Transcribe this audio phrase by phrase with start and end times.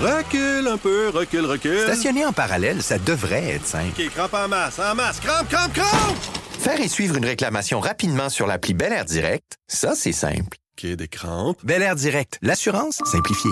[0.00, 1.80] Recule un peu, recule, recule.
[1.80, 4.00] Stationner en parallèle, ça devrait être simple.
[4.00, 6.16] OK, crampe en masse, en masse, crampe, crampe, crampe!
[6.60, 10.56] Faire et suivre une réclamation rapidement sur l'appli Bel Air Direct, ça, c'est simple.
[10.78, 11.58] OK, des crampes.
[11.64, 13.50] Bel Air Direct, l'assurance simplifiée.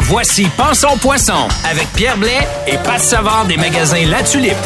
[0.00, 4.56] Voici Pensons Poisson avec Pierre Blais et Pat Savard des magasins La Tulipe.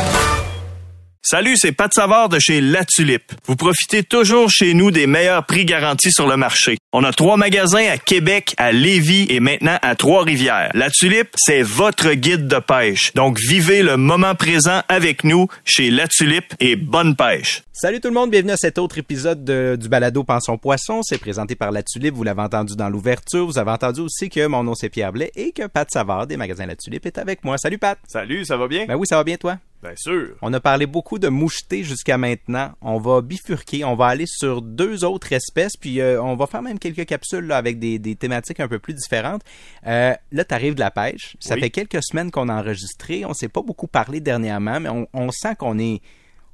[1.30, 3.32] Salut, c'est Pat Savard de chez La Tulipe.
[3.44, 6.78] Vous profitez toujours chez nous des meilleurs prix garantis sur le marché.
[6.94, 10.70] On a trois magasins à Québec, à Lévis et maintenant à Trois-Rivières.
[10.72, 13.12] La Tulipe, c'est votre guide de pêche.
[13.12, 17.60] Donc vivez le moment présent avec nous chez La Tulipe et bonne pêche.
[17.74, 21.02] Salut tout le monde, bienvenue à cet autre épisode de- du balado Pensons Poisson.
[21.02, 23.44] C'est présenté par La Tulipe, vous l'avez entendu dans l'ouverture.
[23.44, 26.38] Vous avez entendu aussi que mon nom c'est Pierre Blais et que Pat Savard des
[26.38, 27.58] magasins La Tulipe est avec moi.
[27.58, 27.98] Salut Pat!
[28.08, 28.86] Salut, ça va bien?
[28.86, 29.58] Ben oui, ça va bien toi?
[29.82, 30.34] Bien sûr.
[30.42, 32.72] On a parlé beaucoup de mouchetés jusqu'à maintenant.
[32.80, 36.62] On va bifurquer, on va aller sur deux autres espèces, puis euh, on va faire
[36.62, 39.42] même quelques capsules là, avec des, des thématiques un peu plus différentes.
[39.86, 41.36] Euh, là, tu arrives de la pêche.
[41.38, 41.60] Ça Oui.
[41.60, 43.24] fait quelques semaines qu'on a enregistré.
[43.24, 46.00] On s'est pas beaucoup parlé dernièrement, mais on, on sent qu'on est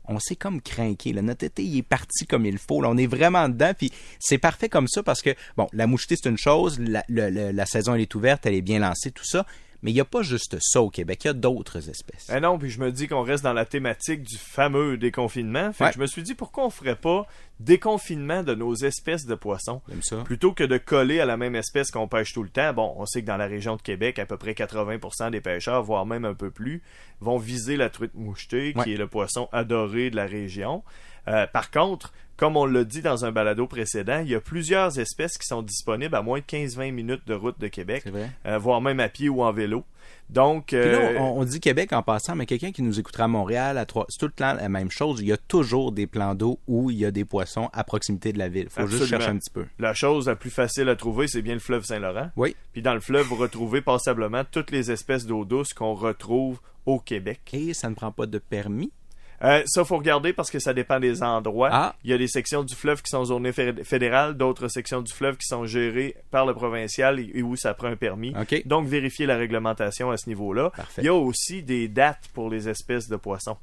[0.07, 1.15] on s'est comme craqué.
[1.15, 2.83] Notre été, il est parti comme il faut.
[2.83, 2.91] Là.
[2.91, 3.73] On est vraiment dedans.
[3.75, 6.79] Puis c'est parfait comme ça parce que, bon, la mouchetée, c'est une chose.
[6.79, 9.47] La, le- le- la saison, elle est ouverte, elle est bien lancée, tout ça.
[9.85, 11.21] Mais il n'y a pas juste ça au Québec.
[11.25, 12.29] Il y a d'autres espèces.
[12.35, 15.73] Eh non, puis je me dis qu'on reste dans la thématique du fameux déconfinement.
[15.73, 15.91] Fait Ouais.
[15.91, 17.27] que je me suis dit pourquoi on ferait pas
[17.61, 20.17] déconfinement de nos espèces de poissons ça.
[20.25, 22.73] plutôt que de coller à la même espèce qu'on pêche tout le temps.
[22.73, 25.83] Bon, on sait que dans la région de Québec, à peu près 80% des pêcheurs,
[25.83, 26.83] voire même un peu plus,
[27.21, 28.85] vont viser la truite mouchetée, Ouais.
[28.85, 30.83] qui est le poisson adoré de la région.
[31.29, 34.99] Euh, par contre, comme on l'a dit dans un balado précédent, il y a plusieurs
[34.99, 38.05] espèces qui sont disponibles à moins de 15-20 minutes de route de Québec,
[38.47, 39.85] euh, voire même à pied ou en vélo.
[40.31, 43.29] Donc, là, euh, on, on dit Québec en passant, mais quelqu'un qui nous écoutera à
[43.29, 45.21] Montréal, à Trois, c'est tout le temps la même chose.
[45.21, 48.33] Il y a toujours des plans d'eau où il y a des poissons à proximité
[48.33, 48.69] de la ville.
[48.71, 49.67] faut juste chercher un petit peu.
[49.79, 52.31] la chose la plus facile à trouver, c'est bien le fleuve Saint-Laurent.
[52.37, 52.57] Oui.
[52.73, 56.99] Puis dans le fleuve, vous retrouvez passablement toutes les espèces d'eau douce qu'on retrouve au
[56.99, 57.41] Québec.
[57.53, 58.93] Et ça ne prend pas de permis.
[59.45, 61.69] Euh, ça, faut regarder parce que ça dépend des endroits.
[61.73, 61.95] Ah.
[62.03, 65.13] Il y a des sections du fleuve qui sont zonées fé- fédérales, d'autres sections du
[65.13, 68.33] fleuve qui sont gérées par le provincial et, et où ça prend un permis.
[68.65, 70.73] Donc, vérifiez la réglementation à ce niveau-là.
[70.99, 73.57] Il y a aussi des dates pour les espèces de poissons.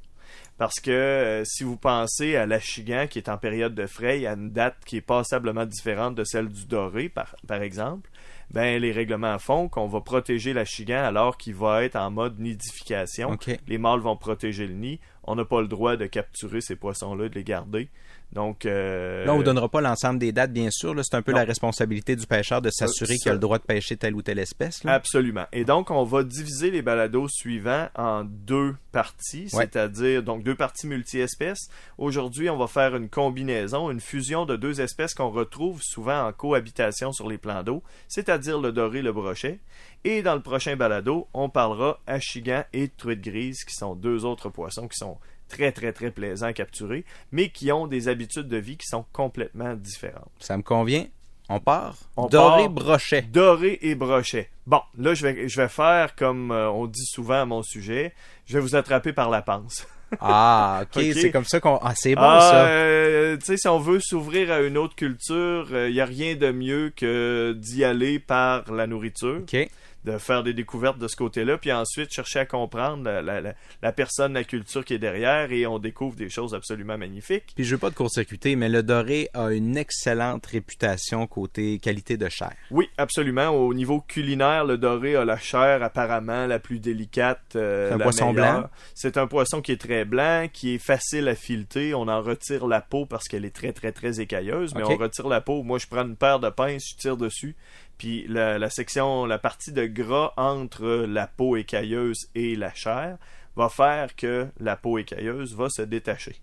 [0.56, 4.22] Parce que euh, si vous pensez à l'achigan qui est en période de frais, il
[4.22, 8.08] y a une date qui est passablement différente de celle du doré, par, par exemple.
[8.50, 13.30] Ben, les règlements font qu'on va protéger l'achigan alors qu'il va être en mode nidification.
[13.66, 15.00] Les mâles vont protéger le nid.
[15.24, 17.88] On n'a pas le droit de capturer ces poissons-là, de les garder.
[18.32, 20.94] Donc, euh, Là, on ne donnera pas l'ensemble des dates, bien sûr.
[21.04, 21.38] C'est un peu Non.
[21.38, 24.22] la responsabilité du pêcheur de s'assurer Euh, qu'il a le droit de pêcher telle ou
[24.22, 24.82] telle espèce.
[24.84, 24.92] là.
[24.94, 25.44] Absolument.
[25.52, 29.68] Et donc, on va diviser les balados suivants en deux parties, Ouais.
[29.70, 31.68] c'est-à-dire donc deux parties multi-espèces.
[31.98, 36.32] Aujourd'hui, on va faire une combinaison, une fusion de deux espèces qu'on retrouve souvent en
[36.32, 39.60] cohabitation sur les plans d'eau, c'est-à-dire le doré et le brochet.
[40.04, 44.48] Et dans le prochain balado, on parlera achigan et truite grise, qui sont deux autres
[44.48, 45.16] poissons qui sont
[45.48, 49.04] très très très plaisants à capturer, mais qui ont des habitudes de vie qui sont
[49.12, 50.30] complètement différentes.
[50.40, 51.06] Ça me convient.
[51.48, 51.96] On part?
[52.16, 52.70] On Doré part.
[52.70, 53.22] brochet.
[53.22, 54.48] Doré et brochet.
[54.66, 58.14] Bon, là, je vais, je vais faire comme euh, on dit souvent à mon sujet.
[58.46, 59.86] Je vais vous attraper par la panse.
[60.20, 61.02] Ah, OK.
[61.12, 61.76] C'est comme ça qu'on...
[61.82, 62.66] Ah, c'est bon, Ah, ça.
[62.68, 66.34] euh, tu sais, si on veut s'ouvrir à une autre culture, il n'y a rien
[66.36, 69.68] de mieux que d'y aller par la nourriture, OK.
[70.04, 73.54] De faire des découvertes de ce côté-là, puis ensuite chercher à comprendre la, la- la-
[73.82, 77.52] la personne, la culture qui est derrière, et on découvre des choses absolument magnifiques.
[77.54, 82.16] Puis je veux pas te court-circuiter, mais le doré a une excellente réputation côté qualité
[82.16, 82.52] de chair.
[82.70, 83.48] Oui, absolument.
[83.50, 87.40] Au niveau culinaire, le doré a la chair apparemment la plus délicate.
[87.56, 88.58] euh, C'est un poisson meilleure.
[88.60, 88.70] blanc?
[88.94, 91.94] C'est un poisson qui est très blanc, qui est facile à fileter.
[91.94, 95.28] On en retire la peau parce qu'elle est très très très écailleuse, mais on retire
[95.28, 95.62] la peau.
[95.62, 97.54] Moi, je prends une paire de pinces, je tire dessus,
[98.02, 103.16] puis la, la section, la partie de gras entre la peau écailleuse et la chair
[103.54, 106.34] va faire que la peau écailleuse va se détacher,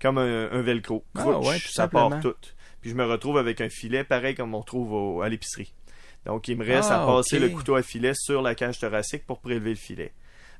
[0.00, 1.04] comme un, un velcro.
[1.16, 2.36] Ah ouais, tout ça part tout.
[2.80, 5.74] Puis je me retrouve avec un filet pareil comme on trouve au- à l'épicerie.
[6.26, 9.26] Donc il me reste Ah, à passer le couteau à filet sur la cage thoracique
[9.26, 10.12] pour prélever le filet.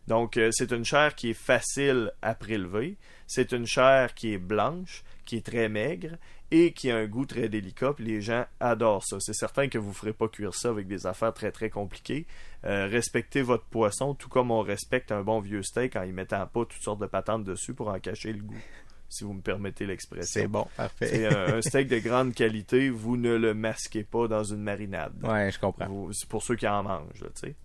[0.09, 2.97] Donc euh, c'est une chair qui est facile à prélever.
[3.29, 6.17] C'est une chair qui est blanche, qui est très maigre
[6.51, 7.93] et qui a un goût très délicat.
[7.95, 9.19] Puis les gens adorent ça.
[9.21, 12.27] C'est certain que vous ne ferez pas cuire ça avec des affaires très très compliquées.
[12.65, 16.47] Euh, respectez votre poisson tout comme on respecte un bon vieux steak en y mettant
[16.47, 18.61] pas toutes sortes de patentes dessus pour en cacher le goût.
[19.09, 20.43] Si vous me permettez l'expression.
[20.43, 21.09] C'est bon, parfait.
[21.09, 25.15] C'est un, un steak de grande qualité, vous ne le masquez pas dans une marinade.
[25.25, 26.13] Ouais, je comprends.
[26.13, 27.57] C'est pour ceux qui en mangent, tu sais.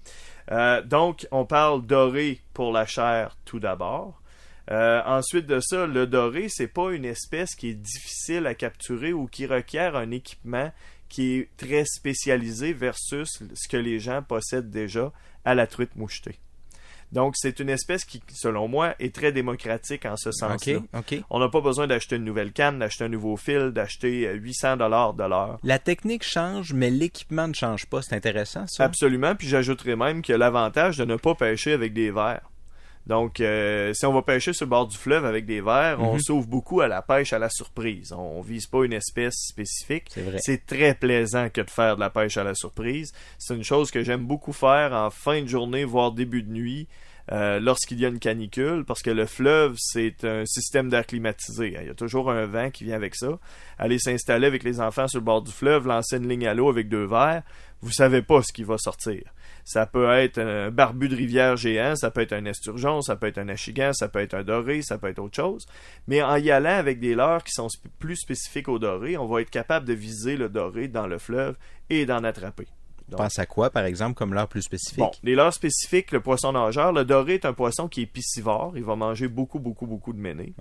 [0.52, 4.22] Euh, donc, on parle doré pour la chair tout d'abord.
[4.72, 9.14] Euh, ensuite de ça, le doré, c'est pas une espèce qui est difficile à capturer
[9.14, 10.72] ou qui requiert un équipement
[11.08, 15.12] qui est très spécialisé versus ce que les gens possèdent déjà
[15.44, 16.40] à la truite mouchetée.
[17.12, 20.78] Donc, c'est une espèce qui, selon moi, est très démocratique en ce sens-là.
[20.78, 21.24] OK, OK.
[21.30, 24.78] On n'a pas besoin d'acheter une nouvelle canne, d'acheter un nouveau fil, d'acheter euh, 800
[24.78, 25.58] dollars de l'heure.
[25.64, 28.02] La technique change, mais l'équipement ne change pas.
[28.02, 28.84] C'est intéressant, ça.
[28.84, 29.36] Absolument.
[29.36, 32.50] Puis j'ajouterais même a l'avantage de ne pas pêcher avec des verres.
[33.08, 36.14] Donc, euh, si on va pêcher sur le bord du fleuve avec des verres, on
[36.14, 36.20] Mhm.
[36.20, 38.12] s'ouvre beaucoup à la pêche à la surprise.
[38.14, 40.06] On, on vise pas une espèce spécifique.
[40.10, 40.38] C'est vrai.
[40.40, 43.14] C'est très plaisant que de faire de la pêche à la surprise.
[43.38, 46.88] C'est une chose que j'aime beaucoup faire en fin de journée, voire début de nuit,
[47.32, 51.76] euh, lorsqu'il y a une canicule, parce que le fleuve, c'est un système d'air climatisé.
[51.82, 53.38] Il y a toujours un vent qui vient avec ça.
[53.78, 56.70] Aller s'installer avec les enfants sur le bord du fleuve, lancer une ligne à l'eau
[56.70, 57.44] avec deux verres,
[57.82, 59.22] vous savez pas ce qui va sortir.
[59.66, 63.26] Ça peut être un barbu de rivière géant, ça peut être un esturgeon, ça peut
[63.26, 65.66] être un achigan, ça peut être un doré, ça peut être autre chose.
[66.08, 67.68] Mais en y allant avec des leurres qui sont
[67.98, 71.58] plus spécifiques au doré, on va être capable de viser le doré dans le fleuve
[71.90, 72.68] et d'en attraper.
[73.10, 75.00] Tu penses à quoi, par exemple, comme l'heure plus spécifique?
[75.00, 78.74] Bon, les leurres spécifiques, le poisson nageur, le doré est un poisson qui est piscivore,
[78.76, 80.54] il va manger beaucoup, beaucoup, beaucoup de ménées.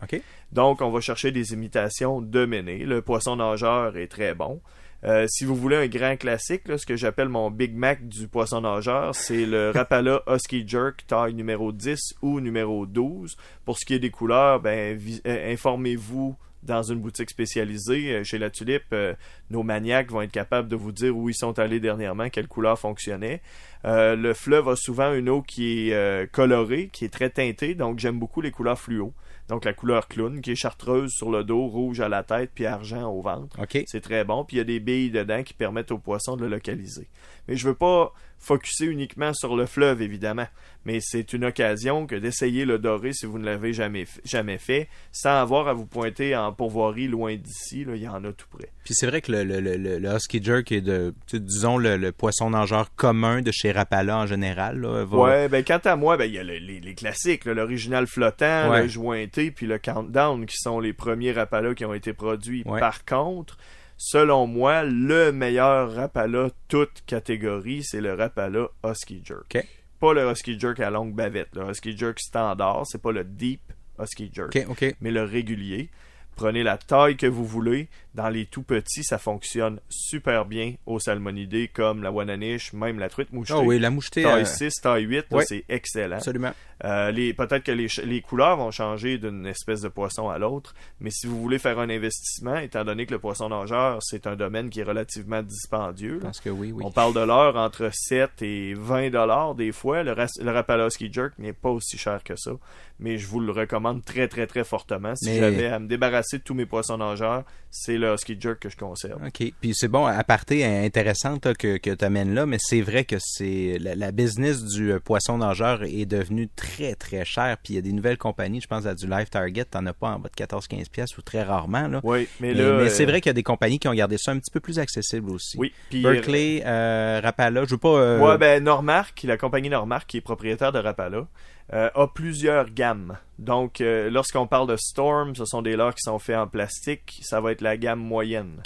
[0.53, 2.85] Donc, on va chercher des imitations de ménées.
[2.85, 4.61] Le poisson nageur est très bon.
[5.05, 8.27] Euh, si vous voulez un grand classique, là, ce que j'appelle mon Big Mac du
[8.29, 13.37] poisson nageur, c'est le Rapala Husky Jerk taille numéro 10 ou numéro 12.
[13.65, 18.13] Pour ce qui est des couleurs, ben, euh, informez-vous dans une boutique spécialisée.
[18.13, 19.15] Euh, Chez La Tulipe, euh,
[19.51, 22.79] nos maniaques vont être capables de vous dire où ils sont allés dernièrement, quelle couleur
[22.79, 23.43] fonctionnait.
[23.85, 27.75] Euh, le fleuve a souvent une eau qui est euh, colorée, qui est très teintée,
[27.75, 29.13] donc j'aime beaucoup les couleurs fluo.
[29.49, 32.67] Donc la couleur clown, qui est chartreuse sur le dos, rouge à la tête, puis
[32.67, 33.61] argent au ventre.
[33.61, 33.85] OK.
[33.87, 34.45] C'est très bon.
[34.45, 37.09] Puis il y a des billes dedans qui permettent au poisson de le localiser.
[37.47, 38.13] Mais je veux pas
[38.45, 40.47] focuser uniquement sur le fleuve, évidemment.
[40.87, 44.89] Mais c'est une occasion que d'essayer le doré si vous ne l'avez jamais, jamais fait,
[45.13, 47.87] sans avoir à vous pointer en pourvoirie loin d'ici.
[47.89, 48.69] Il y en a tout près.
[48.85, 52.13] Puis c'est vrai que le, le, le, le- Husky Jerk est de, disons, le, le
[52.13, 54.79] poisson nageur commun de chez Rapala en général.
[54.81, 57.47] Là, va- Ouais, ben quant à moi, ben il y a le- les, les classiques,
[57.47, 58.83] l'original flottant, Ouais.
[58.83, 62.63] le jointé, puis le countdown, qui sont les premiers Rapala qui ont été produits.
[62.67, 62.79] Ouais.
[62.79, 63.57] Par contre,
[64.05, 69.57] selon moi, le meilleur Rapala, toute catégorie, c'est le Rapala Husky Jerk.
[69.99, 71.49] Pas le Husky Jerk à longue bavette.
[71.55, 73.63] Le Husky Jerk standard, c'est pas le Deep
[73.99, 74.55] Husky Jerk,
[75.01, 75.89] mais le régulier.
[76.37, 77.89] Prenez la taille que vous voulez.
[78.15, 83.09] Dans les tout petits, ça fonctionne super bien aux salmonidés comme la Wananiche, même la
[83.09, 83.59] truite mouchetée.
[83.59, 84.23] Ah oui, la mouchetée.
[84.23, 85.45] Taille euh, 6, taille 8, là, ouais.
[85.45, 86.17] c'est excellent.
[86.17, 86.53] absolument.
[86.85, 91.11] Euh, les, peut-être que les, couleurs vont changer d'une espèce de poisson à l'autre, mais
[91.11, 94.71] si vous voulez faire un investissement, étant donné que le poisson nageur, c'est un domaine
[94.71, 96.83] qui est relativement dispendieux, pense que oui, oui.
[96.85, 100.03] on parle de l'heure entre 7 et 20 dollars des fois.
[100.03, 102.53] Le, le Rapala Ski Jerk n'est pas aussi cher que ça,
[102.99, 105.15] mais je vous le recommande très très très fortement.
[105.17, 108.61] Si Mais- j'avais à me débarrasser de tous mes poissons nageurs, c'est le Ski Jerk
[108.61, 109.21] que je conserve.
[109.25, 109.53] OK.
[109.61, 113.05] Puis c'est bon, à parté intéressante là, que, que tu amènes là, mais c'est vrai
[113.05, 117.57] que c'est la, la business du euh, poisson nageur est devenue très, très chère.
[117.63, 119.93] Puis il y a des nouvelles compagnies, je pense à du Life Target, t'en as
[119.93, 121.89] pas en bas de 14-15 pièces ou très rarement.
[121.89, 122.01] Là.
[122.03, 122.79] Oui, mais Mais, là.
[122.79, 124.51] mais c'est euh, vrai qu'il y a des compagnies qui ont gardé ça un petit
[124.51, 125.57] peu plus accessible aussi.
[125.59, 126.03] Oui, puis.
[126.03, 128.19] Berkeley, euh, Rapala, je veux pas...
[128.19, 131.27] Ouais, ben Normark, la compagnie Normark, qui est propriétaire de Rapala,
[131.73, 133.17] euh, a plusieurs gammes.
[133.39, 137.19] Donc, euh, lorsqu'on parle de Storm, ce sont des leurres qui sont faits en plastique.
[137.23, 138.61] Ça va être la gamme moyenne.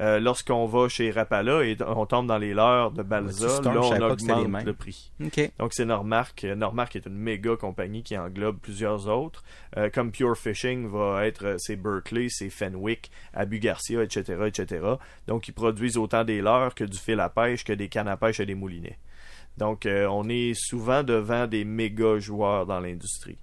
[0.00, 4.10] Euh, lorsqu'on va chez Rapala et on tombe dans les leurres de Storm, là, on
[4.10, 5.12] augmente le prix.
[5.58, 6.42] Donc, c'est Normark.
[6.44, 9.44] Normark est une méga compagnie qui englobe plusieurs autres.
[9.92, 14.84] Comme Pure Fishing va être, c'est Berkeley, c'est Fenwick, Abu Garcia, etc., etc.
[15.26, 18.16] Donc, ils produisent autant des leurres que du fil à pêche, que des cannes à
[18.16, 18.98] pêche et des moulinets.
[19.58, 23.36] Donc, euh, on est souvent devant des méga joueurs dans l'industrie.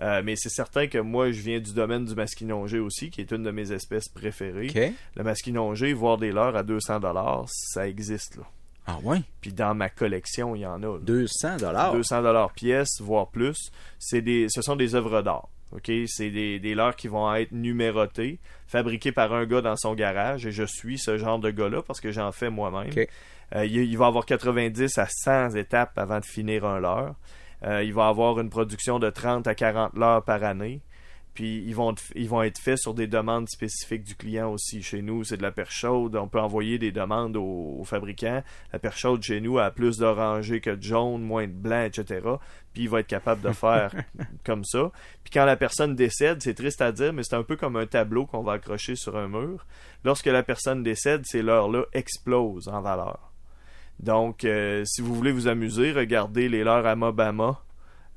[0.00, 3.30] Euh, mais c'est certain que moi, je viens du domaine du masquinongé aussi, qui est
[3.30, 4.68] une de mes espèces préférées.
[5.16, 8.44] Le masquinongé, voir des leurres à 200 dollars, ça existe là.
[8.86, 9.20] Ah ouais?
[9.42, 10.86] Puis dans ma collection, il y en a.
[10.86, 10.98] là.
[11.02, 11.92] 200 dollars?
[11.92, 13.70] 200 dollars pièce, voire plus.
[13.98, 15.48] C'est des, ce sont des œuvres d'art.
[15.72, 19.94] Ok, c'est des, des leurres qui vont être numérotées, fabriquées par un gars dans son
[19.94, 22.90] garage, et je suis ce genre de gars-là parce que j'en fais moi-même.
[23.54, 27.14] Euh, il, il va avoir 90 à 100 étapes avant de finir un leurre.
[27.64, 30.80] Euh, il va avoir une production de 30 à 40 leurres par année.
[31.38, 34.82] Puis ils vont, ils vont être faits sur des demandes spécifiques du client aussi.
[34.82, 36.16] Chez nous, c'est de la perche chaude.
[36.16, 38.42] On peut envoyer des demandes aux, aux fabricants.
[38.72, 42.26] La perche chaude chez nous a plus d'orangé que de jaune, moins de blanc, etc.
[42.72, 43.92] Puis il va être capable de faire
[44.44, 44.90] comme ça.
[45.22, 47.86] Puis quand la personne décède, c'est triste à dire, mais c'est un peu comme un
[47.86, 49.64] tableau qu'on va accrocher sur un mur.
[50.02, 53.30] Lorsque la personne décède, ces leurres-là explosent en valeur.
[54.00, 57.62] Donc, euh, si vous voulez vous amuser, regardez les leurres à Mobama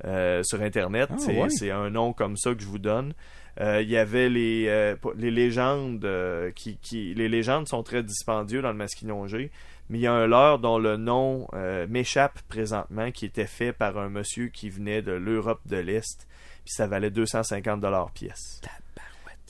[0.06, 1.10] euh, sur Internet.
[1.12, 1.72] Ah, c'est ouais.
[1.72, 3.14] un nom comme ça que je vous donne.
[3.60, 8.02] Euh, Il y avait les, euh, les légendes euh, qui, qui les légendes sont très
[8.02, 9.52] dispendieux dans le masquinongé,
[9.90, 13.74] mais il y a un leurre dont le nom euh, m'échappe présentement qui était fait
[13.74, 16.28] par un monsieur qui venait de l'Europe de l'Est,
[16.64, 18.62] puis ça valait 250 dollars pièce.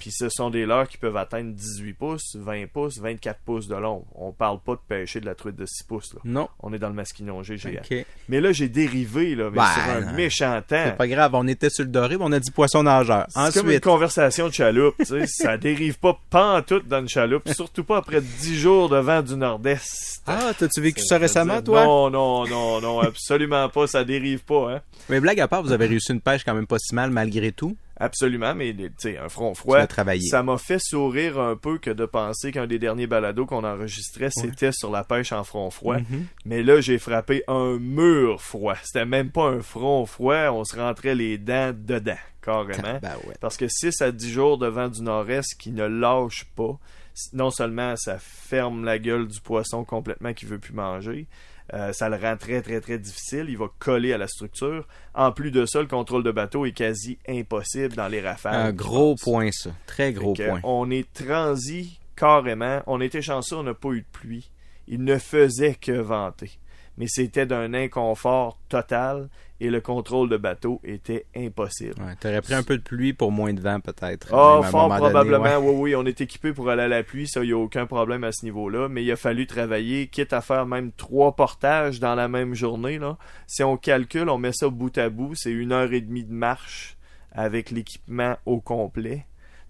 [0.02, 3.76] Puis ce sont des leurres qui peuvent atteindre 18 pouces, 20 pouces, 24 pouces de
[3.76, 4.04] long.
[4.16, 6.22] On parle pas de pêcher de la truite de 6 pouces là.
[6.26, 6.50] Non.
[6.60, 7.82] On est dans le masquinongé géant.
[7.90, 8.04] OK.
[8.28, 10.14] Mais là, j'ai dérivé là, mais Ben, sur un non.
[10.14, 10.84] méchant temps.
[10.86, 13.28] C'est pas grave, on était sur le doré, mais on a dit poisson nageur.
[13.30, 14.96] C'est comme une Ensuite, conversation de chaloupe,
[15.28, 19.36] ça dérive pas pantoute dans une chaloupe, surtout pas après 10 jours de vent du
[19.36, 20.24] nord-est.
[20.26, 21.84] ah, t'as-tu vécu ça récemment, toi?
[21.86, 24.82] Non, non, non, non, absolument pas, ça dérive pas, hein.
[25.10, 27.52] Mais blague à part, vous avez réussi une pêche quand même pas si mal malgré
[27.52, 27.76] tout.
[28.02, 28.76] Absolument, mais
[29.22, 29.78] un front froid.
[30.30, 34.30] Ça m'a fait sourire un peu que de penser qu'un des derniers balados qu'on enregistrait,
[34.32, 36.00] c'était sur la pêche en front froid.
[36.00, 36.26] Mhm.
[36.46, 38.76] Mais là, j'ai frappé un mur froid.
[38.84, 43.00] C'était même pas un front froid, on se rentrait les dents dedans, carrément.
[43.02, 43.36] Ben ouais.
[43.40, 46.80] Parce que 6 à 10 jours de vent du nord-est qui ne lâche pas,
[47.34, 51.28] non seulement ça ferme la gueule du poisson complètement qui veut plus manger,
[51.74, 54.88] euh, ça le rend très très très difficile, il va coller à la structure.
[55.14, 58.56] En plus de ça, le contrôle de bateau est quasi impossible dans les rafales.
[58.56, 59.72] Un gros point, ça.
[59.88, 60.60] Très gros point.
[60.64, 62.82] On est transi carrément.
[62.88, 64.52] On était chanceux, on n'a pas eu de pluie.
[64.88, 66.60] Il ne faisait que venter.
[66.98, 69.30] Mais c'était d'un inconfort total
[69.62, 71.94] et le contrôle de bateau était impossible.
[72.02, 74.34] Ouais, T'aurais pris un peu de pluie pour moins de vent, peut-être.
[74.34, 75.72] Ah, un fort donné, probablement, ouais.
[75.72, 77.86] oui, oui, on est équipé pour aller à la pluie, ça, il n'y a aucun
[77.86, 82.00] problème à ce niveau-là, mais il a fallu travailler, quitte à faire même trois portages
[82.00, 83.18] dans la même journée, là.
[83.46, 86.34] Si on calcule, on met ça bout à bout, c'est une heure et demie de
[86.34, 86.98] marche
[87.32, 89.26] avec l'équipement au complet,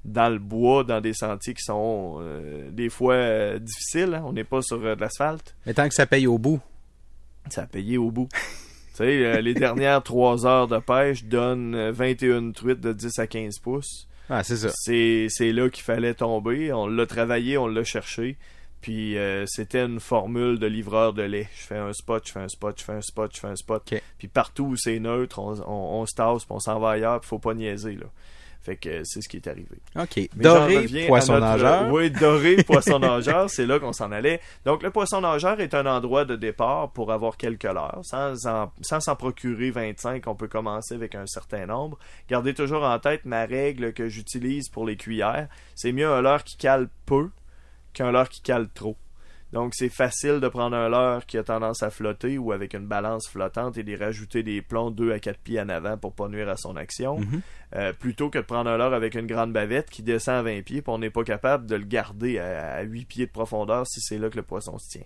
[0.06, 4.24] dans le bois, dans des sentiers qui sont euh, des fois euh, difficiles, hein.
[4.26, 6.60] on n'est pas sur euh, de l'asphalte, Mais tant que ça paye au bout.
[7.50, 8.30] Ça a payé au bout.
[8.32, 8.40] tu
[8.94, 13.28] sais, euh, les dernières trois heures de pêche donnent euh, 21 truites de 10 à
[13.28, 14.08] 15 pouces.
[14.30, 14.70] Ah, c'est ça.
[14.74, 16.72] C'est c'est là qu'il fallait tomber.
[16.72, 18.38] On l'a travaillé, on l'a cherché.
[18.82, 21.48] Puis euh, c'était une formule de livreur de lait.
[21.56, 23.56] Je fais un spot, je fais un spot, je fais un spot, je fais un
[23.56, 23.94] spot.
[24.18, 27.20] Puis partout où c'est neutre, on, on, on se tasse, puis on s'en va ailleurs,
[27.20, 27.94] puis faut pas niaiser.
[27.94, 28.08] Là.
[28.64, 29.80] Fait que c'est ce qui est arrivé.
[30.00, 30.18] OK.
[30.18, 31.92] Mais Doré, poisson notre- nageur.
[31.92, 34.40] Oui, doré, poisson nageur, c'est là qu'on s'en allait.
[34.66, 38.02] Donc, le poisson nageur est un endroit de départ pour avoir quelques leurres.
[38.04, 41.98] Sans en- sans s'en procurer 25, on peut commencer avec un certain nombre.
[42.30, 45.48] Gardez toujours en tête ma règle que j'utilise pour les cuillères.
[45.74, 47.30] C'est mieux un leurre qui cale peu
[47.94, 48.96] qu'un leurre qui cale trop.
[49.54, 52.88] Donc, c'est facile de prendre un leurre qui a tendance à flotter ou avec une
[52.88, 56.30] balance flottante et d'y rajouter des plombs 2 à 4 pieds en avant pour pas
[56.30, 57.20] nuire à son action.
[57.20, 57.42] Mhm.
[57.76, 60.62] Euh, plutôt que de prendre un leurre avec une grande bavette qui descend à 20
[60.64, 63.86] pieds, puis on n'est pas capable de le garder à, à 8 pieds de profondeur
[63.88, 65.06] si c'est là que le poisson se tient.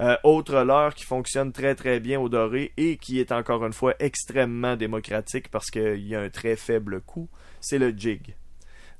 [0.00, 3.72] Euh, autre leurre qui fonctionne très très bien au doré et qui est encore une
[3.72, 7.28] fois extrêmement démocratique parce qu'il y a un très faible coût,
[7.60, 8.34] c'est le jig.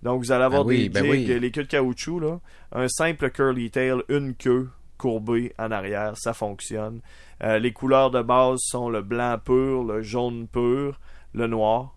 [0.05, 1.41] Donc vous allez avoir Ah oui, des ben jigs, oui.
[1.41, 2.39] les queues de caoutchouc, là,
[2.73, 4.69] un simple curly tail, une queue
[4.99, 7.01] courbée en arrière, ça fonctionne.
[7.43, 11.01] Euh, les couleurs de base sont le blanc pur, le jaune pur,
[11.33, 11.97] le noir.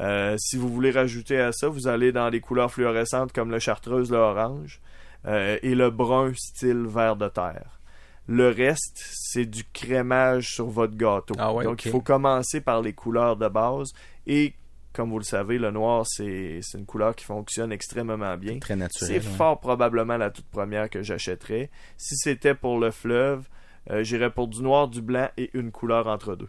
[0.00, 3.58] Euh, si vous voulez rajouter à ça, vous allez dans les couleurs fluorescentes comme le
[3.58, 4.80] chartreuse, le orange
[5.26, 7.80] euh, et le brun style vert de terre.
[8.28, 11.34] Le reste, c'est du crémage sur votre gâteau.
[11.38, 13.92] Ah ouais, Donc, il faut commencer par les couleurs de base.
[14.26, 14.54] Et,
[14.92, 18.58] comme vous le savez, le noir, c'est c'est une couleur qui fonctionne extrêmement bien.
[18.58, 19.12] Très C'est naturel.
[19.14, 19.20] ouais.
[19.20, 21.70] fort probablement la toute première que j'achèterais.
[21.96, 23.48] Si c'était pour le fleuve,
[23.90, 26.48] euh, j'irais pour du noir, du blanc et une couleur entre deux.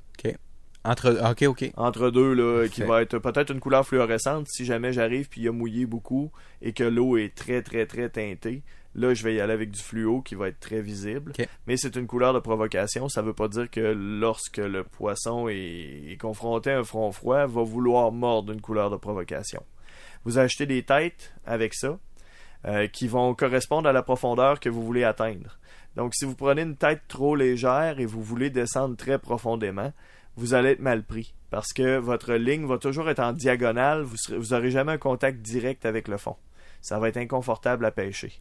[0.85, 1.31] Entre...
[1.31, 1.71] OK, OK.
[1.77, 5.47] Entre deux, là, qui va être peut-être une couleur fluorescente si jamais j'arrive puis il
[5.47, 6.29] a mouillé beaucoup
[6.61, 8.63] et que l'eau est très très très teintée.
[8.95, 11.33] Là, je vais y aller avec du fluo qui va être très visible.
[11.67, 13.09] Mais c'est une couleur de provocation.
[13.09, 17.45] Ça veut pas dire que lorsque le poisson est, est confronté à un front froid,
[17.45, 19.63] va vouloir mordre une couleur de provocation.
[20.25, 21.99] Vous achetez des têtes avec ça
[22.65, 25.59] euh, qui vont correspondre à la profondeur que vous voulez atteindre.
[25.95, 29.91] Donc, si vous prenez une tête trop légère et vous voulez descendre très profondément,
[30.37, 34.01] vous allez être mal pris parce que votre ligne va toujours être en diagonale.
[34.01, 36.35] Vous serez, vous aurez jamais un contact direct avec le fond.
[36.81, 38.31] Ça va être inconfortable à pêcher.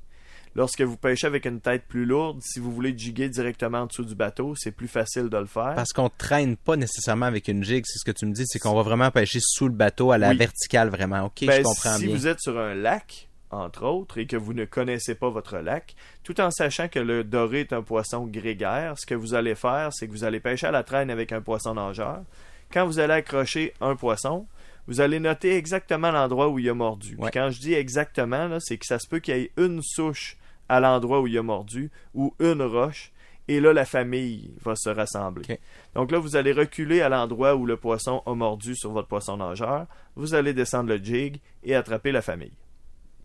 [0.55, 4.05] Lorsque vous pêchez avec une tête plus lourde, si vous voulez jiguer directement en dessous
[4.05, 5.73] du bateau, c'est plus facile de le faire.
[5.75, 8.59] Parce qu'on traîne pas nécessairement avec une jig, c'est ce que tu me dis, c'est
[8.59, 10.37] qu'on va vraiment pêcher sous le bateau à la Oui.
[10.37, 11.23] verticale vraiment.
[11.25, 12.15] OK, Ben, je comprends si bien.
[12.15, 15.95] vous êtes sur un lac, entre autres, et que vous ne connaissez pas votre lac,
[16.23, 19.89] tout en sachant que le doré est un poisson grégaire, ce que vous allez faire,
[19.93, 22.23] c'est que vous allez pêcher à la traîne avec un poisson nageur.
[22.71, 24.47] Quand vous allez accrocher un poisson,
[24.87, 27.17] vous allez noter exactement l'endroit où il a mordu.
[27.17, 30.37] Puis quand je dis exactement, c'est que ça se peut qu'il y ait une souche
[30.73, 33.13] à l'endroit où il a mordu ou une roche.
[33.47, 35.61] Et là, la famille va se rassembler.
[35.95, 39.37] Donc là, vous allez reculer à l'endroit où le poisson a mordu sur votre poisson
[39.37, 39.87] nageur.
[40.17, 42.57] Vous allez descendre le jig et attraper la famille.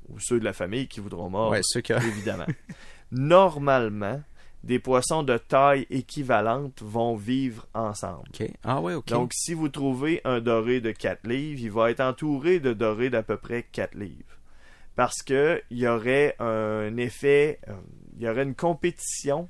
[0.09, 2.47] Ou ceux de la famille qui voudront mordre, Ouais, ceux qui évidemment.
[3.11, 4.21] Normalement,
[4.63, 8.27] des poissons de taille équivalente vont vivre ensemble.
[8.63, 8.95] Ah ouais.
[9.07, 13.09] Donc, si vous trouvez un doré de 4 livres, il va être entouré de dorés
[13.09, 14.36] d'à peu près 4 livres.
[14.97, 17.73] Parce que il y aurait un effet, euh,
[18.17, 19.47] il y aurait une compétition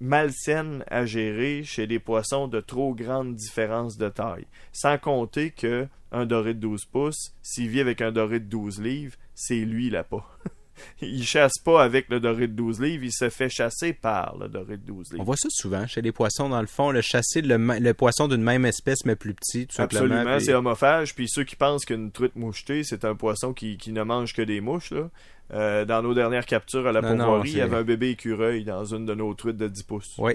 [0.00, 4.46] malsaine à gérer chez des poissons de trop grande différence de taille.
[4.72, 8.80] Sans compter que un doré de 12 pouces, s'il vit avec un doré de 12
[8.80, 10.26] livres, c'est lui là-pas.
[11.02, 14.48] il chasse pas avec le doré de 12 livres, il se fait chasser par le
[14.48, 15.22] doré de 12 livres.
[15.22, 18.42] On voit ça souvent chez les poissons, dans le fond, le chasser le, poisson d'une
[18.42, 20.04] même espèce, mais plus petit, tout simplement.
[20.04, 21.14] Absolument, puis- c'est homophage.
[21.14, 24.42] Puis ceux qui pensent qu'une truite mouchetée, c'est un poisson qui, qui ne mange que
[24.42, 25.10] des mouches, là.
[25.52, 28.84] euh, dans nos dernières captures à la Non, il y avait un bébé écureuil dans
[28.84, 30.14] une de nos truites de 10 pouces.
[30.18, 30.34] Oui.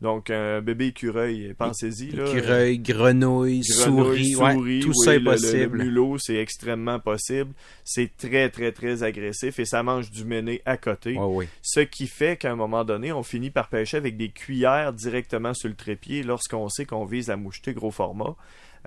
[0.00, 2.12] Donc, un bébé écureuil, pensez-y.
[2.12, 2.26] là.
[2.26, 5.78] Écureuil, grenouille, Grenouille, souris, ouais, tout oui, ça est le- le- possible.
[5.78, 7.52] Le, mulot, c'est extrêmement possible.
[7.84, 11.18] C'est très, très, très agressif et ça mange du méné à côté.
[11.18, 11.48] Ouais.
[11.60, 15.52] Ce qui fait qu'à un moment donné, on finit par pêcher avec des cuillères directement
[15.52, 18.36] sur le trépied lorsqu'on sait qu'on vise la moucheter gros format.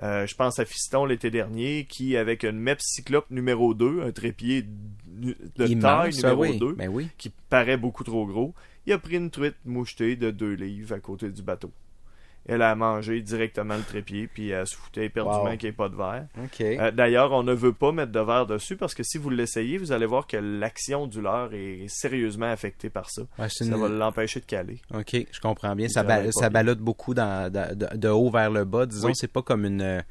[0.02, 4.10] Euh, je pense à Fiston l'été dernier qui, avec une MEP Cyclope numéro 2, un
[4.10, 4.64] trépied
[5.06, 6.58] de taille Immense, ça, numéro oui.
[6.58, 7.06] 2, Ben oui.
[7.18, 8.52] qui paraît beaucoup trop gros,
[8.86, 11.72] il a pris une truite mouchetée de 2 livres à côté du bateau.
[12.46, 15.56] Elle a mangé directement le trépied, puis elle se foutait éperdument Wow.
[15.56, 16.26] qu'il n'y ait pas de verre.
[16.60, 19.78] Euh, D'ailleurs, on ne veut pas mettre de verre dessus parce que si vous l'essayez,
[19.78, 23.22] vous allez voir que l'action du leurre est sérieusement affectée par ça.
[23.38, 24.82] Ouais, Ça une- va l'empêcher de caler.
[24.92, 25.88] OK, je comprends bien.
[25.88, 28.84] Ça, Il ba- ça ballotte beaucoup dans, de, de- de haut vers le bas.
[28.84, 29.14] Disons, Oui.
[29.16, 30.04] c'est pas comme une...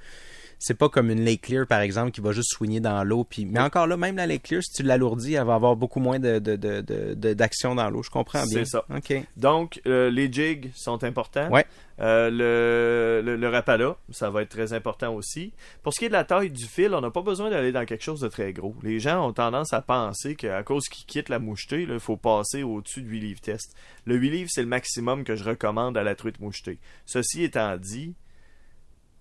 [0.65, 3.25] C'est pas comme une lake clear, par exemple, qui va juste soigner dans l'eau.
[3.25, 3.45] Puis...
[3.45, 6.19] Mais encore là, même la lake clear, si tu l'alourdis, elle va avoir beaucoup moins
[6.19, 8.01] de, de, de, de- de- d'action dans l'eau.
[8.01, 8.63] Je comprends bien.
[8.63, 8.85] C'est ça.
[8.95, 9.13] OK.
[9.35, 11.49] Donc, euh, les jigs sont importants.
[11.49, 11.65] Ouais.
[11.99, 15.51] Euh, le, le, le rapala, ça va être très important aussi.
[15.83, 17.85] Pour ce qui est de la taille du fil, on n'a pas besoin d'aller dans
[17.85, 18.73] quelque chose de très gros.
[18.83, 22.63] Les gens ont tendance à penser qu'à cause qu'ils quittent la mouchetée, il faut passer
[22.63, 23.75] au-dessus de 8 livres test.
[24.05, 26.79] Le 8 livres, c'est le maximum que je recommande à la truite mouchetée.
[27.05, 28.15] Ceci étant dit,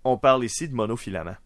[0.04, 1.36] on parle ici de monofilament.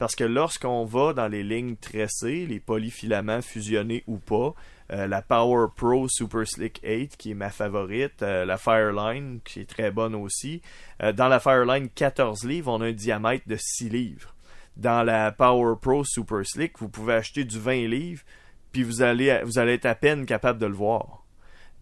[0.00, 4.54] Parce que lorsqu'on va dans les lignes tressées, les polyfilaments fusionnés ou pas,
[4.92, 9.60] euh, la Power Pro Super Slick 8 qui est ma favorite, euh, la Fireline qui
[9.60, 10.62] est très bonne aussi.
[11.02, 14.34] Euh, dans la Fireline 14 livres, on a un diamètre de 6 livres.
[14.76, 18.22] Dans la Power Pro Super Slick, vous pouvez acheter du 20 livres,
[18.72, 21.19] puis vous allez, vous allez être à peine capable de le voir.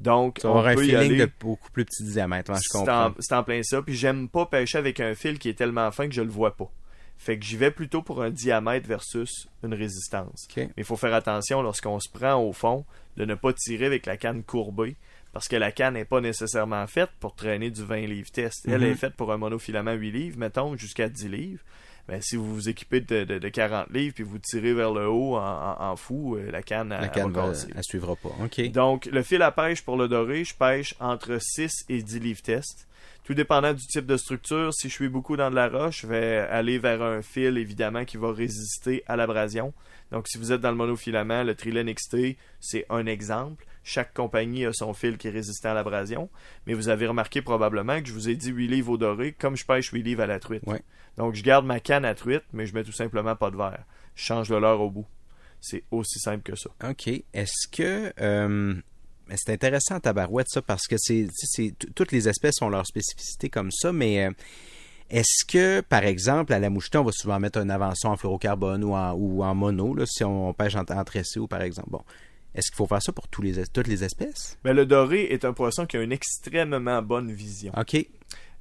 [0.01, 1.17] Donc, on peut y aller.
[1.19, 2.53] de beaucoup plus petit diamètre.
[2.53, 3.07] ouais, je C'est comprends.
[3.07, 3.83] en, c'est en plein ça.
[3.83, 6.57] Puis j'aime pas pêcher avec un fil qui est tellement fin que je le vois
[6.57, 6.71] pas.
[7.17, 10.47] Fait que j'y vais plutôt pour un diamètre versus une résistance.
[10.57, 12.85] Mais il faut faire attention lorsqu'on se prend au fond
[13.17, 14.95] de ne pas tirer avec la canne courbée.
[15.33, 18.65] Parce que la canne n'est pas nécessairement faite pour traîner du 20 livres test.
[18.69, 18.87] Elle Mhm.
[18.87, 21.63] est faite pour un monofilament 8 livres, mettons, jusqu'à 10 livres.
[22.09, 25.07] Ben, si vous vous équipez de, de- de 40 livres puis vous tirez vers le
[25.09, 27.43] haut en, en- en fou, euh, la canne, La elle canne va
[27.77, 28.31] elle suivra pas.
[28.71, 32.43] Donc, le fil à pêche pour le doré, je pêche entre 6 et 10 livres
[32.43, 32.87] test.
[33.25, 36.07] Tout dépendant du type de structure, si je suis beaucoup dans de la roche, je
[36.07, 39.75] vais aller vers un fil, évidemment, qui va résister à l'abrasion.
[40.11, 43.67] Donc, si vous êtes dans le monofilament, le Trilen XT, c'est un exemple.
[43.89, 46.29] Chaque compagnie a son fil qui est résistant à l'abrasion.
[46.67, 49.57] Mais vous avez remarqué probablement que je vous ai dit 8 livres au doré, comme
[49.57, 50.63] je pêche 8 livres à la truite.
[50.67, 50.83] Ouais.
[51.17, 53.85] Donc, je garde ma canne à truite, mais je mets tout simplement pas de verre.
[54.15, 55.07] Je change le leurre au bout.
[55.63, 56.69] C'est aussi simple que ça.
[56.85, 57.09] OK.
[57.33, 58.13] Est-ce que.
[58.21, 58.75] euh,
[59.37, 61.27] c'est intéressant, tabarouette, ça, parce que c'est,
[61.95, 64.31] toutes les espèces ont leur spécificité comme ça, mais euh,
[65.11, 68.85] est-ce que, par exemple, à la moucheton, on va souvent mettre un avançon en fluorocarbone
[68.85, 71.89] ou en, ou en mono, là, si on pêche en, en tressé ou par exemple.
[71.91, 72.03] Bon.
[72.55, 74.59] Est-ce qu'il faut faire ça pour tous les, es- toutes les espèces?
[74.65, 77.73] Mais le doré est un poisson qui a une extrêmement bonne vision.
[77.79, 77.97] OK.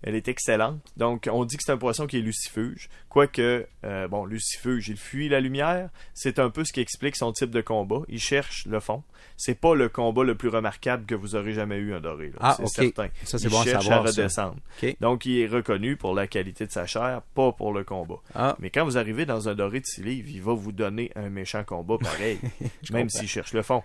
[0.04, 0.80] Elle est excellente.
[0.96, 2.88] Donc, on dit que c'est un poisson qui est lucifuge.
[3.10, 5.90] Quoique, euh, bon, lucifuge, il fuit la lumière.
[6.14, 8.02] C'est un peu ce qui explique son type de combat.
[8.08, 9.04] Il cherche le fond.
[9.38, 12.32] C'est pas le combat le plus remarquable que vous aurez jamais eu un doré.
[12.40, 13.08] Ah, c'est certain.
[13.24, 14.22] Ça, c'est bon à cherche savoir, à ça.
[14.22, 14.58] redescendre.
[15.02, 18.18] Donc, il est reconnu pour la qualité de sa chair, pas pour le combat.
[18.36, 21.12] Ah, Mais quand vous arrivez dans un doré de 6 livres, il va vous donner
[21.16, 22.40] un méchant combat pareil,
[22.92, 23.84] même s'il cherche le fond.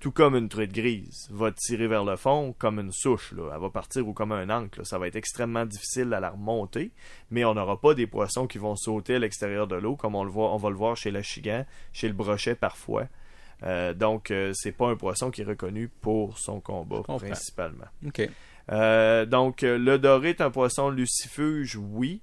[0.00, 3.32] Tout comme une truite grise va tirer vers le fond comme une souche.
[3.36, 3.52] Là.
[3.54, 4.78] Elle va partir ou comme un ancre.
[4.78, 4.84] là.
[4.84, 6.92] Ça va être extrêmement difficile à la remonter,
[7.30, 10.24] mais on n'aura pas des poissons qui vont sauter à l'extérieur de l'eau comme on
[10.24, 13.06] le voit, on va le voir chez l'achigan, chez le brochet parfois.
[13.64, 17.86] Euh, donc, euh, c'est pas un poisson qui est reconnu pour son combat principalement.
[18.06, 18.28] OK.
[18.70, 22.22] Euh, donc, euh, le doré est un poisson lucifuge, oui.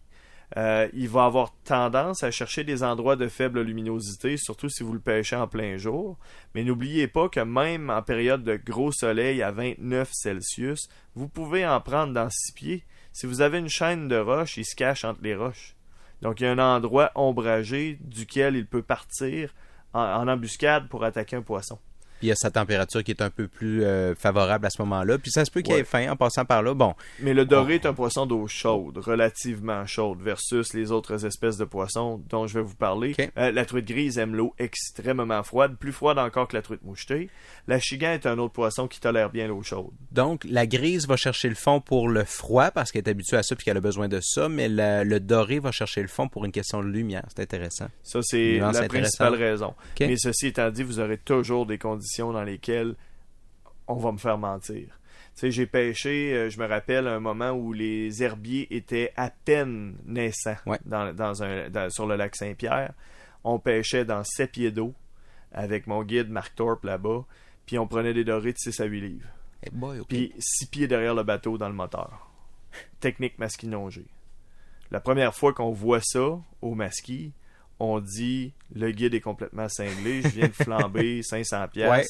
[0.94, 5.00] Il va avoir tendance à chercher des endroits de faible luminosité, surtout si vous le
[5.00, 6.18] pêchez en plein jour.
[6.56, 11.68] Mais n'oubliez pas que même en période de gros soleil à 29 Celsius, vous pouvez
[11.68, 12.84] en prendre dans 6 pieds.
[13.12, 15.76] Si vous avez une chaîne de roches, il se cache entre les roches.
[16.22, 19.54] Donc il y a un endroit ombragé duquel il peut partir
[19.94, 21.80] en, en embuscade pour attaquer un poisson.
[22.20, 24.82] Puis il y a sa température qui est un peu plus euh, favorable à ce
[24.82, 25.18] moment-là.
[25.18, 25.82] Puis ça se peut qu'il Ouais.
[25.82, 26.74] ait faim en passant par là.
[26.74, 31.58] Bon, Mais le doré est un poisson d'eau chaude, relativement chaude, versus les autres espèces
[31.58, 33.16] de poissons dont je vais vous parler.
[33.38, 37.30] Euh, la truite grise aime l'eau extrêmement froide, plus froide encore que la truite mouchetée.
[37.68, 39.92] La chigan est un autre poisson qui tolère bien l'eau chaude.
[40.12, 43.44] donc la grise va chercher le fond pour le froid parce qu'elle est habituée à
[43.44, 46.28] ça puis qu'elle a besoin de ça, mais la- le doré va chercher le fond
[46.28, 47.24] pour une question de lumière.
[47.30, 47.88] C'est intéressant.
[48.04, 49.74] Ça, c'est la principale raison.
[50.00, 52.96] Mais ceci étant dit, vous aurez toujours des conditions dans lesquelles
[53.88, 55.00] on va me faire mentir.
[55.36, 59.30] Tu sais, j'ai pêché, euh, je me rappelle un moment où les herbiers étaient à
[59.30, 60.80] peine naissants Ouais.
[60.86, 62.94] dans, dans un, dans- sur le lac Saint-Pierre.
[63.44, 64.94] On pêchait dans 7 pieds d'eau
[65.52, 67.26] avec mon guide Marc Thorpe là-bas,
[67.66, 69.30] puis on prenait des dorés de 6 à 8 livres.
[69.64, 70.02] Eh boy.
[70.08, 72.30] Puis 6 pieds derrière le bateau dans le moteur.
[73.00, 74.06] Technique masquinongée.
[74.92, 77.32] La première fois qu'on voit ça au masquis,
[77.80, 81.90] on dit le guide est complètement cinglé, je viens de flamber 500 pièces.
[81.90, 82.06] Ouais.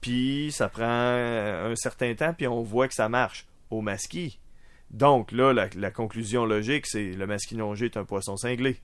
[0.00, 4.38] Puis ça prend un certain temps puis on voit que ça marche au masquis.
[4.90, 8.80] Donc là la, la conclusion logique c'est le masquinongé est un poisson cinglé.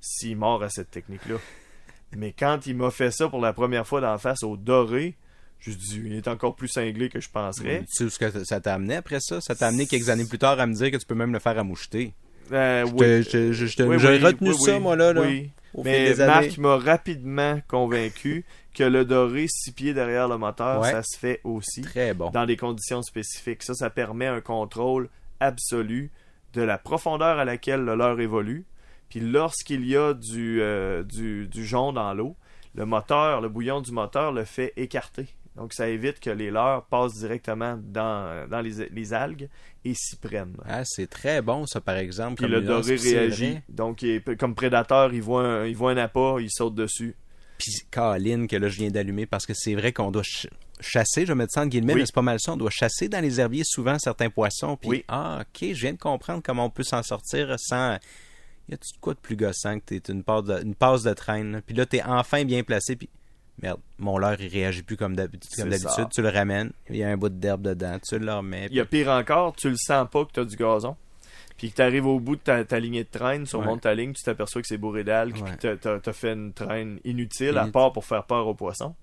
[0.00, 1.36] S'il mord à cette technique-là.
[2.16, 5.16] Mais quand il m'a fait ça pour la première fois d'en face au doré,
[5.58, 7.80] je dis il est encore plus cinglé que je penserais.
[7.80, 9.40] Tu sais où ce que ça t'a amené après ça?
[9.40, 11.38] Ça t'a amené quelques années plus tard à me dire que tu peux même le
[11.38, 12.14] faire à moucheter.
[12.52, 13.22] Euh, oui.
[13.30, 15.12] J'ai oui, retenu ça, moi, là.
[15.22, 15.50] fil
[15.84, 16.24] Mais des.
[16.26, 20.90] Marc m'a rapidement convaincu que le doré six pieds derrière le moteur, Ouais.
[20.92, 22.30] ça se fait aussi Très bon.
[22.30, 23.62] dans des conditions spécifiques.
[23.62, 25.08] Ça, ça permet un contrôle
[25.40, 26.10] absolu
[26.54, 28.64] de la profondeur à laquelle le leurre évolue.
[29.08, 32.36] Puis lorsqu'il y a du, euh, du, du jonc dans l'eau,
[32.74, 35.26] le moteur, le bouillon du moteur le fait écarter.
[35.56, 39.48] Donc ça évite que les leurres passent directement dans, dans les, les algues
[39.84, 40.56] et s'y prennent.
[40.66, 42.36] Ah, c'est très bon, ça, par exemple.
[42.36, 43.58] Puis comme le doré réagit.
[43.68, 47.14] Donc, il est- comme prédateur, il voit, un, il voit un appât, il saute dessus.
[47.58, 50.46] Puis Caroline, que là, je viens d'allumer, parce que c'est vrai qu'on doit ch-
[50.80, 52.00] chasser, je vais mettre ça en guillemets, Oui.
[52.00, 52.52] mais c'est pas mal ça.
[52.52, 54.76] On doit chasser dans les herbiers souvent certains poissons.
[54.76, 55.04] Puis, Oui.
[55.08, 57.96] ah, ok, je viens de comprendre comment on peut s'en sortir sans.
[58.68, 61.14] Y a-tu de quoi de plus gossant que t'es une passe de, une passe de
[61.14, 61.52] traîne?
[61.52, 61.62] là?
[61.62, 63.08] Puis là, t'es enfin bien placé, puis.
[63.62, 65.50] Merde, mon leurre, il réagit plus comme d'habitude.
[66.12, 68.66] Tu le ramènes, il y a un bout d'herbe dedans, tu le remets.
[68.70, 70.96] Il y a pire encore, tu le sens pas que tu as du gazon.
[71.56, 73.78] Puis que tu arrives au bout de ta, ta lignée de traîne, sur le Ouais.
[73.78, 75.56] ta ligne, tu t'aperçois que c'est bourré d'algues, Ouais.
[75.58, 78.94] puis tu as, fait une traîne inutile, à part pour faire peur aux poissons.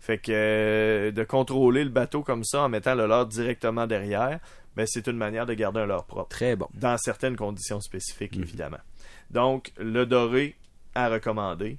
[0.00, 4.38] Fait que euh, de contrôler le bateau comme ça en mettant le leurre directement derrière,
[4.76, 6.28] ben, c'est une manière de garder un leurre propre.
[6.28, 6.68] Très bon.
[6.74, 8.42] dans certaines conditions spécifiques, Mhm.
[8.42, 8.80] évidemment.
[9.30, 10.56] Donc, le doré
[10.94, 11.78] à recommander.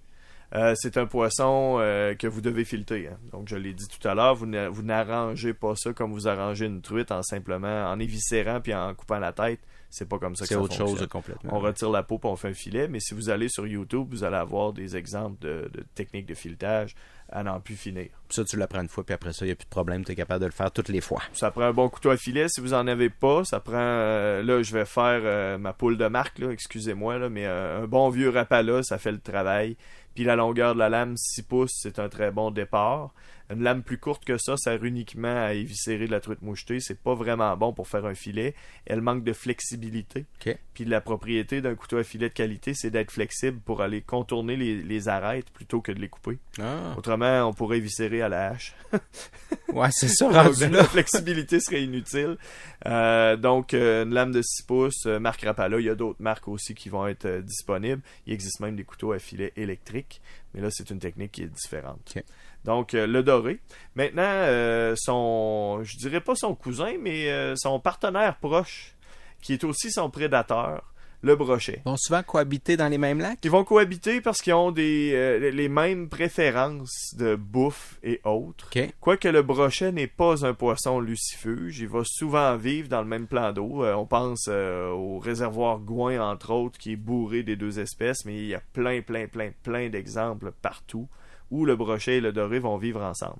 [0.53, 3.07] Euh, c'est un poisson euh, que vous devez fileter.
[3.07, 3.17] hein.
[3.31, 6.27] Donc, je l'ai dit tout à l'heure, vous n'a- vous n'arrangez pas ça comme vous
[6.27, 9.59] arrangez une truite en simplement en éviscérant puis en coupant la tête.
[9.89, 10.97] C'est pas comme ça que C'est ça autre fonctionne.
[10.99, 11.51] chose complètement.
[11.55, 14.07] On retire la peau puis on fait un filet, mais si vous allez sur YouTube,
[14.09, 16.95] vous allez avoir des exemples de, de techniques de filetage
[17.31, 18.07] à n'en plus finir.
[18.29, 20.03] Ça, tu l'apprends une fois, puis après ça, il n'y a plus de problème.
[20.05, 21.21] Tu es capable de le faire toutes les fois.
[21.33, 22.47] Ça prend un bon couteau à filet.
[22.49, 23.73] Si vous en avez pas, ça prend.
[23.75, 27.87] euh, là, je vais faire euh, ma poule de marque, excusez-moi, là, mais euh, un
[27.87, 29.77] bon vieux rapala, ça fait le travail.
[30.13, 33.11] Puis la longueur de la lame, 6 pouces, c'est un très bon départ.
[33.51, 36.79] Une lame plus courte que ça sert uniquement à éviscérer de la truite mouchetée.
[36.79, 38.55] C'est pas vraiment bon pour faire un filet.
[38.85, 40.25] Elle manque de flexibilité.
[40.73, 44.55] Puis la propriété d'un couteau à filet de qualité, c'est d'être flexible pour aller contourner
[44.55, 46.37] les, les arêtes plutôt que de les couper.
[46.59, 48.75] Ah, Autrement, on pourrait éviscérer à la hache.
[49.73, 52.37] ouais, c'est ça, Donc, la flexibilité serait inutile.
[52.85, 55.79] Euh, donc, euh, une lame de 6 pouces, euh, marque Rapala.
[55.79, 58.01] Il y a d'autres marques aussi qui vont être disponibles.
[58.25, 60.21] Il existe même des couteaux à filet électriques.
[60.53, 62.17] Mais là, c'est une technique qui est différente.
[62.65, 63.59] Donc, euh, le doré.
[63.95, 68.95] Maintenant, euh, son, je dirais pas son cousin, mais euh, son partenaire proche,
[69.41, 70.81] qui est aussi son prédateur,
[71.25, 71.81] le brochet.
[71.85, 73.39] Ils vont souvent cohabiter dans les mêmes lacs?
[73.43, 78.69] Ils vont cohabiter parce qu'ils ont des, euh, les mêmes préférences de bouffe et autres.
[78.99, 83.27] Quoique le brochet n'est pas un poisson lucifuge, il va souvent vivre dans le même
[83.27, 83.83] plan d'eau.
[83.83, 88.25] Euh, on pense euh, au réservoir Gouin, entre autres, qui est bourré des deux espèces,
[88.25, 91.07] mais il y a plein, plein, plein, plein d'exemples partout
[91.55, 93.39] où le brochet et le doré vont vivre ensemble.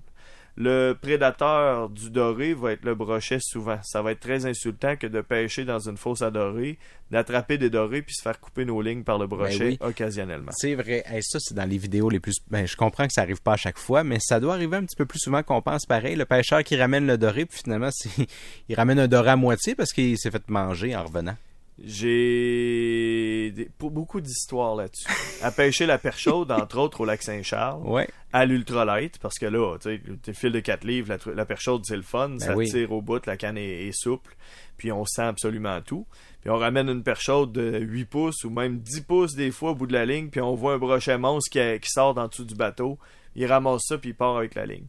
[0.58, 3.78] Le prédateur du doré va être le brochet souvent.
[3.84, 6.78] Ça va être très insultant que de pêcher dans une fosse à doré,
[7.12, 9.78] d'attraper des dorés puis se faire couper nos lignes par le brochet Ben oui.
[9.82, 10.54] occasionnellement.
[10.56, 11.04] C'est vrai.
[11.08, 12.38] Hey, ça, c'est dans les vidéos les plus.
[12.50, 14.86] Ben, je comprends que ça arrive pas à chaque fois, mais ça doit arriver un
[14.86, 16.16] petit peu plus souvent qu'on pense pareil.
[16.16, 17.90] Le pêcheur qui ramène le doré, puis finalement,
[18.70, 21.36] il ramène un doré à moitié parce qu'il s'est fait manger en revenant.
[21.84, 25.08] J'ai des- pour beaucoup d'histoires là-dessus.
[25.42, 28.08] à pêcher la perche chaude, entre autres, au lac Saint-Charles, Ouais.
[28.34, 31.82] à l'ultralight, parce que là, tu sais, fil de 4 livres, la, la perche chaude,
[31.86, 32.70] c'est le fun, ça Ben oui.
[32.70, 34.36] tire au bout, la canne est, est souple,
[34.78, 36.06] puis on sent absolument tout.
[36.42, 39.72] Puis on ramène une perche chaude de 8 pouces ou même 10 pouces des fois
[39.72, 42.28] au bout de la ligne, puis on voit un brochet monstre qui, qui sort d'en
[42.28, 43.00] dessous du bateau.
[43.36, 44.86] Il ramasse ça, puis il part avec la ligne.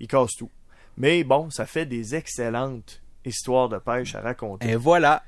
[0.00, 0.50] Il casse tout.
[0.96, 4.68] Mais bon, ça fait des excellentes histoires de pêche à raconter.
[4.68, 5.22] Et voilà.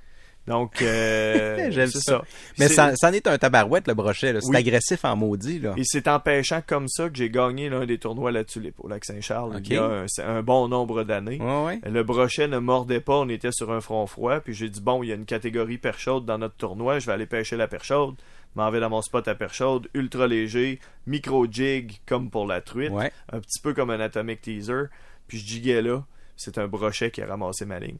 [0.46, 2.00] Donc, euh, J'aime ça.
[2.00, 2.22] ça.
[2.58, 4.34] Mais C'est- ça, ça en est un tabarouette, le brochet.
[4.40, 4.56] C'est Oui.
[4.56, 5.58] agressif en maudit.
[5.60, 5.74] Là.
[5.76, 8.74] Et c'est en pêchant comme ça que j'ai gagné l'un des tournois à la tulipe
[8.78, 11.38] au lac Saint-Charles il y a un, bon nombre d'années.
[11.40, 11.78] Ouais.
[11.84, 15.02] Le brochet ne mordait pas, on était sur un front froid, puis j'ai dit bon,
[15.02, 17.68] il y a une catégorie perche chaude dans notre tournoi, je vais aller pêcher la
[17.68, 18.16] perche chaude.
[18.56, 22.60] M'en vais dans mon spot à perche chaude, ultra léger, micro jig comme pour la
[22.60, 23.12] truite, Ouais.
[23.32, 24.84] un petit peu comme un atomic teaser,
[25.28, 26.02] puis je jiguais là,
[26.36, 27.98] c'est un brochet qui a ramassé ma ligne.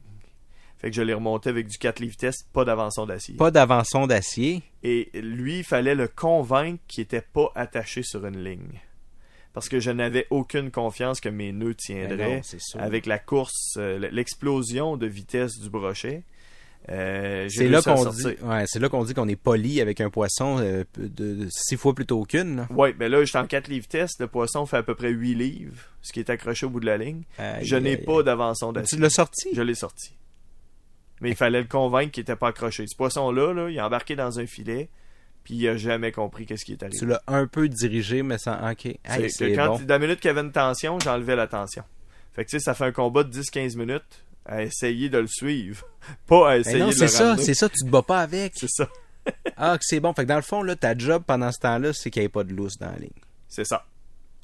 [0.81, 3.35] Fait que je l'ai remonté avec du 4 livres test, pas d'avançon d'acier.
[3.35, 4.63] Pas d'avançon d'acier.
[4.81, 8.81] Et lui, il fallait le convaincre qu'il était pas attaché sur une ligne.
[9.53, 12.41] Parce que je n'avais aucune confiance que mes nœuds tiendraient
[12.73, 16.23] non, avec la course, euh, l'explosion de vitesse du brochet.
[16.89, 20.09] Euh, C'est là qu'on dit, ouais, c'est là qu'on dit qu'on est poli avec un
[20.09, 22.55] poisson euh, de, six fois plutôt qu'une.
[22.55, 22.67] là.
[22.71, 24.19] Ouais, ben là, j'étais en 4 livres test.
[24.19, 26.87] Le poisson fait à peu près 8 livres, ce qui est accroché au bout de
[26.87, 27.21] la ligne.
[27.61, 28.97] Je n'ai pas d'avançon d'acier.
[28.97, 29.49] Tu l'as sorti?
[29.53, 30.15] Je l'ai sorti.
[31.21, 32.85] Mais il fallait le convaincre qu'il était pas accroché.
[32.87, 34.89] Ce poisson-là, là, il est embarqué dans un filet,
[35.43, 36.97] puis il a jamais compris qu'est-ce qui est arrivé.
[36.97, 38.53] Tu l'as un peu dirigé, mais sans.
[38.71, 38.87] Ok.
[39.07, 39.81] C'est c'est que quand, bon.
[39.87, 41.83] la minute qu'il y avait une tension, j'enlevais la tension.
[42.33, 45.27] Fait que tu sais, ça fait un combat de 10-15 minutes à essayer de le
[45.27, 45.85] suivre,
[46.27, 47.43] pas à essayer non, de c'est le ça, ramener.
[47.43, 48.53] c'est ça, tu te bats pas avec.
[48.55, 48.89] C'est ça,
[49.57, 50.13] Ah, que c'est bon.
[50.13, 52.29] Fait que dans le fond, là, ta job pendant ce temps-là, c'est qu'il n'y ait
[52.29, 53.09] pas de lousse dans la ligne.
[53.47, 53.85] c'est ça.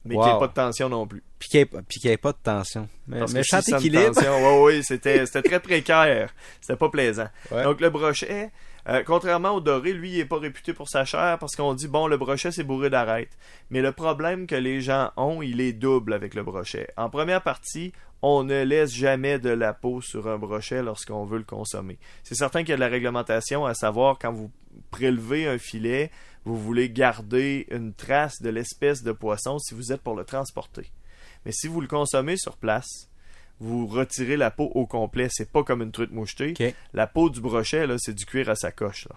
[0.07, 0.21] Mais Wow.
[0.23, 1.23] qu'il n'y ait pas de tension non plus.
[1.39, 2.87] Puis qu'il n'y ait, pas- de tension.
[3.07, 4.13] Mais, Parce que méchant si ça me équilibre.
[4.13, 6.33] tension, ouais, ouais, c'était, très précaire.
[6.61, 7.27] C'était pas plaisant.
[7.51, 7.63] Ouais.
[7.63, 8.51] Donc, le brochet,
[8.89, 11.87] euh, contrairement au doré, lui, il est pas réputé pour sa chair parce qu'on dit,
[11.87, 13.37] bon, le brochet, c'est bourré d'arêtes.
[13.69, 16.87] Mais le problème que les gens ont, il est double avec le brochet.
[16.97, 17.91] En première partie,
[18.23, 21.99] on ne laisse jamais de la peau sur un brochet lorsqu'on veut le consommer.
[22.23, 24.49] C'est certain qu'il y a de la réglementation à savoir quand vous
[24.89, 26.09] prélevez un filet,
[26.47, 30.91] vous voulez garder une trace de l'espèce de poisson si vous êtes pour le transporter.
[31.45, 33.09] Mais si vous le consommez sur place,
[33.59, 35.27] vous retirez la peau au complet.
[35.29, 36.53] C'est pas comme une truite mouchetée.
[36.93, 39.07] La peau du brochet, là, c'est du cuir à sa coche.
[39.09, 39.15] Là.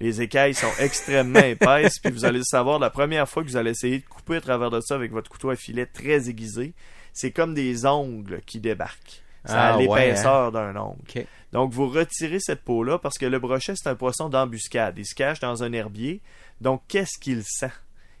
[0.00, 3.56] Les écailles sont extrêmement épaisses, puis vous allez le savoir la première fois que vous
[3.56, 6.72] allez essayer de couper à travers de ça avec votre couteau à filet très aiguisé.
[7.12, 9.22] C'est comme des ongles qui débarquent.
[9.44, 11.26] Ça Ah, a ouais, l'épaisseur d'un ongle.
[11.52, 14.98] Donc, vous retirez cette peau-là parce que le brochet, c'est un poisson d'embuscade.
[14.98, 16.20] Il se cache dans un herbier.
[16.60, 17.72] Donc, qu'est-ce qu'il sent?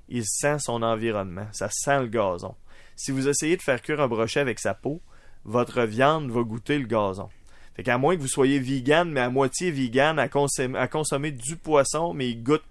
[0.08, 1.46] Il sent son environnement.
[1.52, 2.54] Ça sent le gazon.
[2.96, 5.00] Si vous essayez de faire cuire un brochet avec sa peau,
[5.44, 7.28] votre viande va goûter le gazon.
[7.76, 11.30] Fait qu'à moins que vous soyez vegan, mais à moitié vegan, à, consommer, à consommer
[11.30, 12.64] du poisson, mais il goûte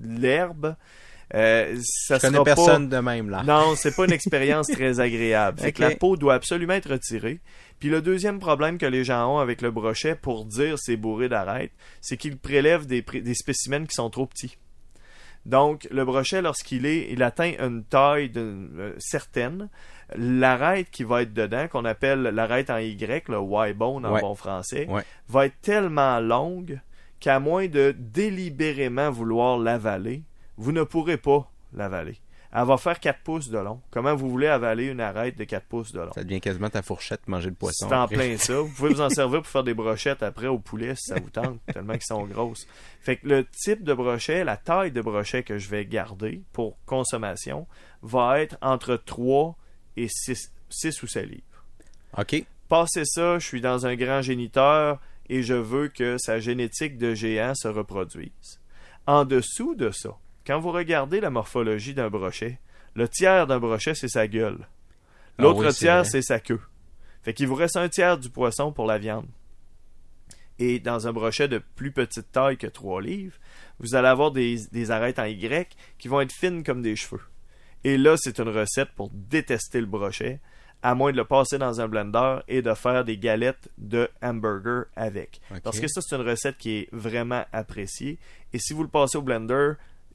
[0.00, 0.74] l'herbe,
[1.34, 2.54] euh, ça Je connais sera pas...
[2.54, 3.42] personne de même, là.
[3.42, 5.60] Non, c'est pas une expérience très agréable.
[5.60, 7.40] Fait que la peau doit absolument être retirée.
[7.78, 11.28] Puis le deuxième problème que les gens ont avec le brochet pour dire c'est bourré
[11.28, 14.56] d'arêtes, c'est qu'ils prélèvent des, pré- des spécimens qui sont trop petits.
[15.44, 19.68] Donc, le brochet, lorsqu'il est, il atteint une taille de- euh, certaine,
[20.14, 23.38] l'arête qui va être dedans, qu'on appelle l'arête en Y, le
[23.70, 24.20] Y-bone en Ouais.
[24.20, 25.02] bon français, Ouais.
[25.28, 26.78] va être tellement longue
[27.18, 30.22] qu'à moins de délibérément vouloir l'avaler,
[30.56, 32.18] vous ne pourrez pas l'avaler.
[32.54, 33.80] Elle va faire 4 pouces de long.
[33.90, 36.12] Comment vous voulez avaler une arête de 4 pouces de long?
[36.12, 37.86] Ça devient quasiment ta fourchette manger le poisson.
[37.88, 38.60] C'est en plein ça.
[38.60, 41.30] Vous pouvez vous en servir pour faire des brochettes après au poulet si ça vous
[41.30, 42.66] tente, tellement qu'ils sont grosses.
[43.00, 46.76] Fait que le type de brochet, la taille de brochet que je vais garder pour
[46.84, 47.66] consommation
[48.02, 49.56] va être entre 3
[49.96, 51.64] et 6, 6 ou 7 livres.
[52.18, 52.44] OK.
[52.68, 57.14] Passé ça, je suis dans un grand géniteur et je veux que sa génétique de
[57.14, 58.60] géant se reproduise.
[59.06, 62.58] En dessous de ça, quand vous regardez la morphologie d'un brochet,
[62.94, 64.58] le tiers d'un brochet, c'est sa gueule.
[65.38, 66.60] Ah L'autre oui, c'est tiers, c'est sa queue.
[67.22, 69.28] Fait qu'il vous reste un tiers du poisson pour la viande.
[70.58, 73.36] Et dans un brochet de plus petite taille que 3 livres,
[73.78, 77.22] vous allez avoir des, des arêtes en Y qui vont être fines comme des cheveux.
[77.84, 80.40] Et là, c'est une recette pour détester le brochet,
[80.82, 84.84] à moins de le passer dans un blender et de faire des galettes de hamburger
[84.94, 85.40] avec.
[85.62, 88.18] Parce que ça, c'est une recette qui est vraiment appréciée.
[88.52, 89.72] Et si vous le passez au blender,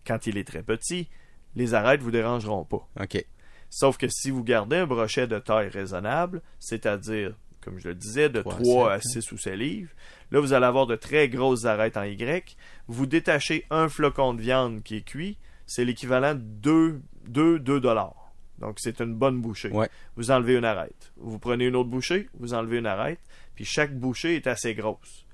[0.07, 1.09] quand il est très petit,
[1.55, 2.87] les arêtes vous dérangeront pas.
[2.99, 3.23] OK.
[3.69, 8.29] Sauf que si vous gardez un brochet de taille raisonnable, c'est-à-dire, comme je le disais,
[8.29, 9.91] de Trois à 3 à sept, 6 ou 7 livres,
[10.31, 12.55] là, vous allez avoir de très grosses arêtes en Y.
[12.87, 17.79] Vous détachez un flocon de viande qui est cuit, c'est l'équivalent de 2, 2, 2
[17.81, 18.31] dollars.
[18.59, 19.69] Donc, c'est une bonne bouchée.
[19.69, 19.89] Ouais.
[20.15, 21.11] Vous enlevez une arête.
[21.17, 23.19] Vous prenez une autre bouchée, vous enlevez une arête,
[23.53, 25.26] puis chaque bouchée est assez grosse.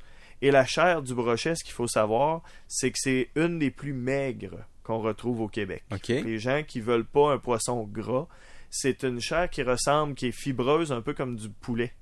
[0.43, 3.93] Et la chair du brochet, ce qu'il faut savoir, c'est que c'est une des plus
[3.93, 5.85] maigres qu'on retrouve au Québec.
[6.09, 8.27] Les gens qui veulent pas un poisson gras,
[8.69, 11.93] c'est une chair qui ressemble, qui est fibreuse, un peu comme du poulet.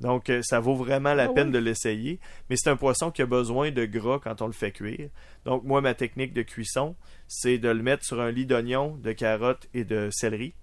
[0.00, 2.18] Donc, euh, ça vaut vraiment la Ah peine de l'essayer.
[2.48, 5.10] Mais c'est un poisson qui a besoin de gras quand on le fait cuire.
[5.44, 6.96] Donc, moi, ma technique de cuisson,
[7.28, 10.54] c'est de le mettre sur un lit d'oignons, de carottes et de céleri.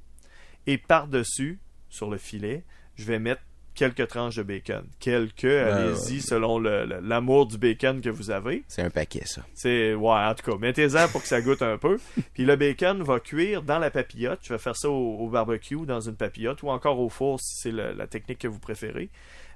[0.66, 2.64] Et par-dessus, sur le filet,
[2.96, 3.44] je vais mettre
[3.76, 4.84] quelques tranches de bacon.
[5.00, 8.64] Quelques, allez-y, selon l'amour du bacon que vous avez.
[8.68, 9.44] C'est un paquet, ça.
[9.54, 12.00] C'est ouais, en tout cas, mettez-en pour que ça goûte un peu.
[12.34, 14.40] Puis le bacon va cuire dans la papillote.
[14.44, 17.56] Je vais faire ça au, au barbecue dans une papillote ou encore au four si
[17.62, 19.10] c'est la technique que vous préférez.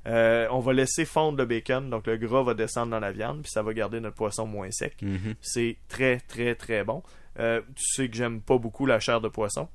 [0.08, 3.42] Euh, on va laisser fondre le bacon, donc le gras va descendre dans la viande,
[3.42, 4.96] puis ça va garder notre poisson moins sec.
[5.02, 5.36] Mhm.
[5.42, 7.04] C'est très très très bon.
[7.40, 9.68] Euh, tu sais que j'aime pas beaucoup la chair de poisson.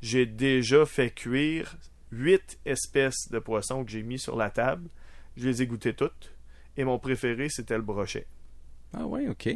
[0.00, 1.76] J'ai déjà fait cuire
[2.12, 4.88] huit espèces de poissons que j'ai mis sur la table.
[5.36, 6.32] Je les ai goûtées toutes.
[6.76, 8.26] Et mon préféré, c'était le brochet.
[8.94, 9.48] Ah ouais, OK.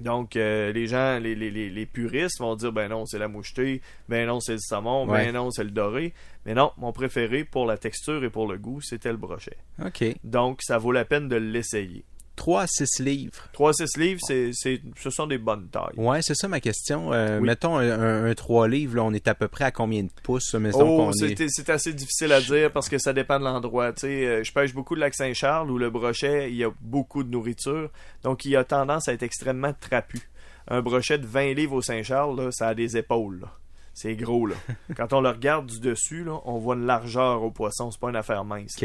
[0.00, 3.26] Donc, euh, les gens, les, les, les, les puristes vont dire, ben non, c'est la
[3.26, 5.26] mouchetée, ben non, c'est le saumon, Ouais.
[5.26, 6.14] ben non, c'est le doré.
[6.46, 9.56] Mais non, mon préféré pour la texture et pour le goût, c'était le brochet.
[9.84, 10.04] OK.
[10.22, 12.04] Donc, ça vaut la peine de l'essayer.
[12.38, 13.32] 3 à 6 livres.
[13.52, 15.92] 3-6 livres, c'est, c'est, ce sont des bonnes tailles.
[15.96, 17.12] Ouais, c'est ça ma question.
[17.12, 17.46] Euh, Oui.
[17.46, 20.54] Mettons un, un 3 livres, là, on est à peu près à combien de pouces?
[20.54, 23.92] Mettons Oh, est- c'est, c'est assez difficile à dire parce que ça dépend de l'endroit.
[24.04, 27.30] Euh, je pêche beaucoup de lac Saint-Charles où le brochet, il y a beaucoup de
[27.30, 27.90] nourriture.
[28.22, 30.20] Donc, il a tendance à être extrêmement trapu.
[30.68, 33.40] Un brochet de 20 livres au Saint-Charles, ça a des épaules.
[33.40, 33.48] là.
[33.94, 34.54] C'est gros, là.
[34.96, 37.90] Quand on le regarde du dessus, là, on voit une largeur au poisson.
[37.90, 38.76] C'est pas une affaire mince.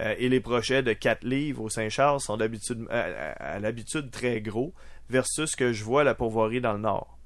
[0.00, 4.10] Euh, et les brochets de 4 livres au Saint-Charles sont d'habitude à, à- à l'habitude
[4.10, 4.72] très gros
[5.10, 7.18] versus ce que je vois à la pourvoirie dans le nord.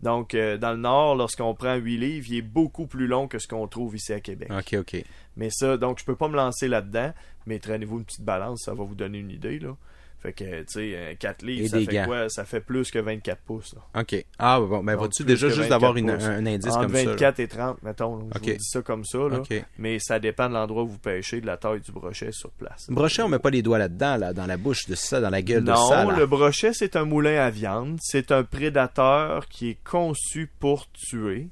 [0.00, 3.38] Donc, euh, dans le nord, lorsqu'on prend 8 livres, il est beaucoup plus long que
[3.38, 4.48] ce qu'on trouve ici à Québec.
[4.56, 5.04] OK, OK.
[5.36, 7.12] Mais ça, donc, je peux pas me lancer là-dedans,
[7.46, 9.76] mais traînez-vous une petite balance, ça va vous donner une idée, là.
[10.20, 12.06] Fait que, tu sais, euh, 4 livres, Et ça fait gants.
[12.06, 12.28] quoi?
[12.28, 14.00] Ça fait plus que 24 pouces, là.
[14.00, 14.24] OK.
[14.40, 16.28] Ah, bon, ben, vas-tu déjà juste d'avoir 24 une- pouces.
[16.28, 17.04] un, un indice Entre comme ça?
[17.04, 17.10] là?
[17.12, 18.16] 24 et 30, mettons.
[18.16, 18.24] là.
[18.34, 19.38] Je vous dis ça comme ça, là.
[19.38, 19.64] OK.
[19.78, 22.86] Mais ça dépend de l'endroit où vous pêchez, de la taille du brochet sur place.
[22.90, 25.40] Brochet, on met pas les doigts là-dedans, là, dans la bouche de ça, dans la
[25.40, 26.04] gueule de Non, ça.
[26.04, 26.16] là.
[26.16, 27.98] le brochet, c'est un moulin à viande.
[28.02, 31.48] C'est un prédateur qui est conçu pour tuer.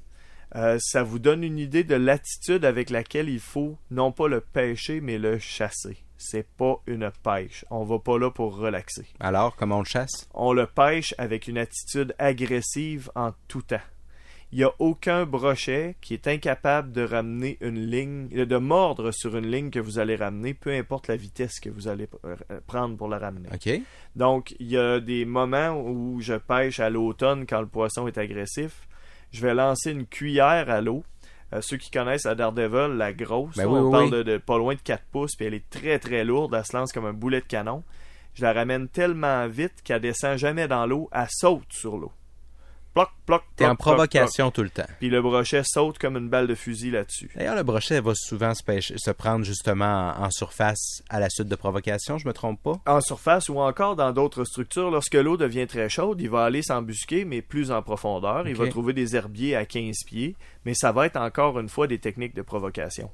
[0.55, 4.39] Euh, ça vous donne une idée de l'attitude avec laquelle il faut non pas le
[4.41, 5.97] pêcher, mais le chasser.
[6.17, 7.65] C'est pas une pêche.
[7.69, 9.05] On va pas là pour relaxer.
[9.19, 10.27] Alors, comment on le chasse?
[10.33, 13.77] On le pêche avec une attitude agressive en tout temps.
[14.53, 19.35] Il n'y a aucun brochet qui est incapable de ramener une ligne, de mordre sur
[19.35, 22.95] une ligne que vous allez ramener, peu importe la vitesse que vous allez euh, prendre
[22.95, 23.49] pour la ramener.
[23.53, 23.81] OK.
[24.15, 28.17] Donc, il y a des moments où je pêche à l'automne quand le poisson est
[28.17, 28.87] agressif.
[29.31, 31.03] Je vais lancer une cuillère à l'eau.
[31.53, 34.11] Euh, ceux qui connaissent la Daredevil, la grosse, Ben oui, on oui, parle oui.
[34.11, 36.75] de, de pas loin de 4 pouces, puis elle est très très lourde, elle se
[36.75, 37.83] lance comme un boulet de canon.
[38.33, 42.11] Je la ramène tellement vite qu'elle descend jamais dans l'eau, elle saute sur l'eau.
[42.97, 44.87] Ploc, ploc, T'es en provocation tout le temps.
[44.99, 47.29] Puis le brochet saute comme une balle de fusil là-dessus.
[47.35, 51.29] D'ailleurs, le brochet va souvent se, pêcher- se prendre justement en, en surface à la
[51.29, 52.79] suite de provocation, je me trompe pas?
[52.87, 56.63] En surface ou encore dans d'autres structures, lorsque l'eau devient très chaude, il va aller
[56.63, 58.47] s'embusquer, mais plus en profondeur.
[58.47, 61.85] Il va trouver des herbiers à 15 pieds, mais ça va être encore une fois
[61.85, 63.11] des techniques de provocation.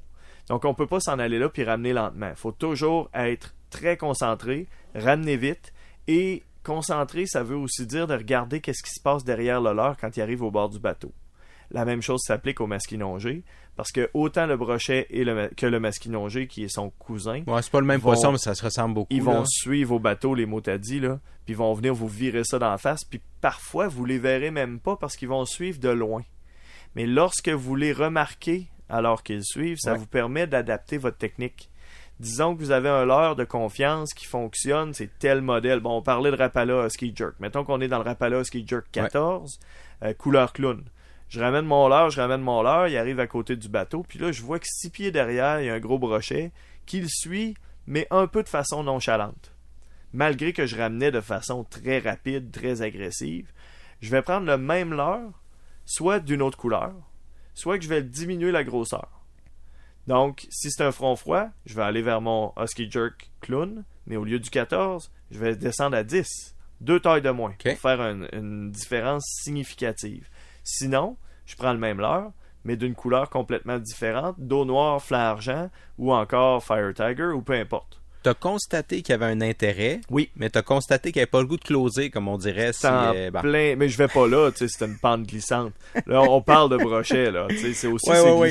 [0.48, 2.30] Donc on peut pas s'en aller là puis ramener lentement.
[2.30, 5.72] Il faut toujours être très concentré, ramener vite
[6.08, 9.96] et concentré, ça veut aussi dire de regarder qu'est-ce qui se passe derrière le leurre
[10.00, 11.12] quand il arrive au bord du bateau.
[11.70, 13.42] La même chose s'applique au masquinongé,
[13.76, 17.42] parce que autant le brochet et le ma- que le masquinongé, qui est son cousin,
[17.46, 19.12] Ouais, c'est pas le même Vont- poisson, mais ça se ressemble beaucoup.
[19.12, 22.58] ils vont suivre au bateau les motadis, là, puis ils vont venir vous virer ça
[22.58, 26.22] d'en face, puis parfois vous les verrez même pas parce qu'ils vont suivre de loin.
[26.94, 29.98] Mais lorsque vous les remarquez alors qu'ils suivent, ça Ouais.
[29.98, 31.70] vous permet d'adapter votre technique.
[32.24, 35.80] Disons que vous avez un leurre de confiance qui fonctionne, c'est tel modèle.
[35.80, 37.34] Bon, on parlait de Rapala Ski Jerk.
[37.38, 39.60] Mettons qu'on est dans le Rapala Ski Jerk 14,
[40.02, 40.82] euh, couleur clown.
[41.28, 44.18] Je ramène mon leurre, je ramène mon leurre, il arrive à côté du bateau, puis
[44.18, 46.50] là, je vois que six pieds derrière, il y a un gros brochet
[46.86, 49.52] qui le suit, mais un peu de façon nonchalante.
[50.14, 53.52] Malgré que je ramenais de façon très rapide, très agressive,
[54.00, 55.42] je vais prendre le même leurre,
[55.84, 56.94] soit d'une autre couleur,
[57.52, 59.23] soit que je vais diminuer la grosseur.
[60.06, 64.16] Donc, si c'est un front froid, je vais aller vers mon Husky Jerk clown, mais
[64.16, 66.26] au lieu du 14, je vais descendre à 10.
[66.80, 67.70] Deux tailles de moins Ok.
[67.72, 70.28] pour faire une, une différence significative.
[70.62, 72.32] Sinon, je prends le même leurre,
[72.64, 77.52] mais d'une couleur complètement différente, d'eau noire, flanc argent, ou encore Fire Tiger, ou peu
[77.54, 78.00] importe.
[78.22, 80.00] t'as constaté qu'il y avait un intérêt?
[80.10, 80.30] Oui.
[80.36, 82.72] Mais t'as constaté qu'il n'y avait pas le goût de closer, comme on dirait.
[82.72, 83.40] Si, euh, bon.
[83.42, 85.74] plein, mais je vais pas là, tu sais, c'est une pente glissante.
[86.06, 88.50] Là, on parle de brochet, là, tu sais, c'est aussi Ouais, ouais.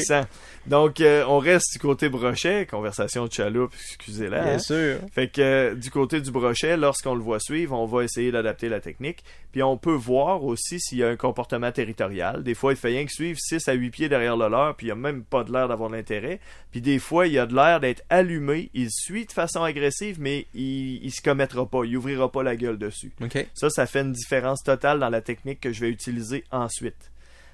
[0.65, 4.43] Donc, euh, on reste du côté brochet, conversation de chaloupe, excusez-la.
[4.43, 4.59] Bien hein.
[4.59, 4.99] sûr.
[5.11, 8.69] Fait que euh, du côté du brochet, lorsqu'on le voit suivre, on va essayer d'adapter
[8.69, 9.23] la technique.
[9.51, 12.43] Puis on peut voir aussi s'il y a un comportement territorial.
[12.43, 14.87] Des fois, il fait rien que suivre 6 à 8 pieds derrière le leur, puis
[14.87, 16.39] il a même pas de l'air d'avoir l'intérêt.
[16.71, 18.69] Puis des fois, il a de l'air d'être allumé.
[18.73, 21.83] Il suit de façon agressive, mais il, il se commettra pas.
[21.83, 23.11] Il ouvrira pas la gueule dessus.
[23.21, 23.45] OK.
[23.53, 27.11] Ça, ça fait une différence totale dans la technique que je vais utiliser ensuite.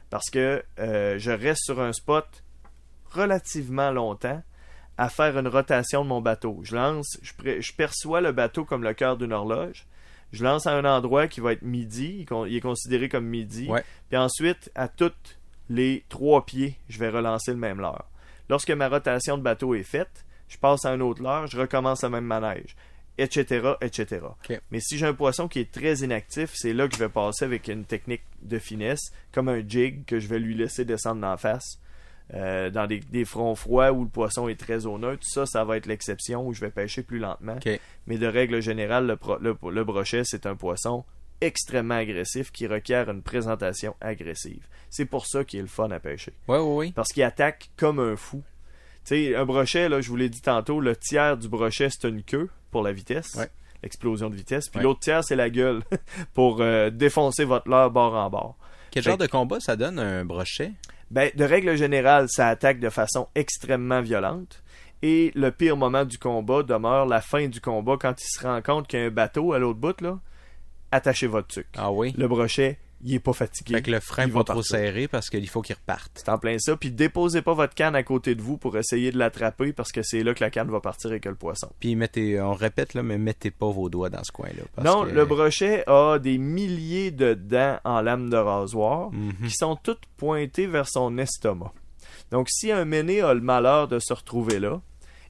[0.10, 2.26] Parce que euh, je reste sur un spot
[3.12, 4.42] relativement longtemps
[4.98, 6.60] à faire une rotation de mon bateau.
[6.64, 9.88] Je lance, je, perçois le bateau comme le cœur d'une horloge.
[10.34, 13.68] Je lance à un endroit qui va être midi, il est considéré comme midi.
[13.70, 13.84] Ouais.
[14.10, 15.40] Puis ensuite, à toutes
[15.70, 18.10] les trois pieds, je vais relancer le même leurre.
[18.50, 22.04] Lorsque ma rotation de bateau est faite, je passe à un autre leurre, je recommence
[22.04, 22.76] le même manège,
[23.18, 24.22] etc., etc.
[24.72, 27.46] Mais si j'ai un poisson qui est très inactif, c'est là que je vais passer
[27.46, 31.38] avec une technique de finesse, comme un jig que je vais lui laisser descendre en
[31.38, 31.80] face.
[32.36, 35.64] Euh, dans des, des fronts froids où le poisson est très au neutre, ça, ça
[35.64, 37.58] va être l'exception où je vais pêcher plus lentement.
[38.06, 41.06] Mais de règle générale, le, pro- le- le brochet, c'est un poisson
[41.42, 44.68] extrêmement agressif qui requiert une présentation agressive.
[44.92, 46.34] C'est pour ça qu'il est le fun à pêcher.
[46.48, 46.92] Ouais, ouais, ouais.
[46.94, 48.44] Parce qu'il attaque comme un fou.
[49.06, 52.08] Tu sais, un brochet, là, je vous l'ai dit tantôt, le tiers du brochet, c'est
[52.08, 53.34] une queue pour la vitesse.
[53.36, 53.50] Ouais.
[53.82, 54.68] L'explosion de vitesse.
[54.70, 54.84] Puis Ouais.
[54.84, 55.82] l'autre tiers, c'est la gueule
[56.34, 58.58] pour euh, défoncer votre leurre bord en bord.
[58.92, 60.74] Quel Fait genre de combat ça donne un brochet?
[61.12, 64.64] Ben, de règle générale, ça attaque de façon extrêmement violente.
[65.02, 68.62] Et le pire moment du combat demeure la fin du combat quand il se rend
[68.62, 70.20] compte qu'il y a un bateau à l'autre bout, là.
[70.92, 71.68] Attachez votre tuc.
[71.78, 72.14] Ah oui.
[72.18, 73.76] Le brochet, il est pas fatigué.
[73.76, 76.12] Fait que le frein va trop serré parce qu'il faut qu'il reparte.
[76.16, 76.76] C'est en plein ça.
[76.76, 80.02] Puis déposez pas votre canne à côté de vous pour essayer de l'attraper parce que
[80.04, 81.70] c'est là que la canne va partir avec le poisson.
[81.80, 84.84] Puis mettez, on répète là, mais mettez pas vos doigts dans ce coin-là.
[84.84, 89.48] non, que- le brochet a des milliers de dents en lame de rasoir Mhm.
[89.48, 91.72] qui sont toutes pointées vers son estomac.
[92.32, 94.82] Donc, si un méné a le malheur de se retrouver là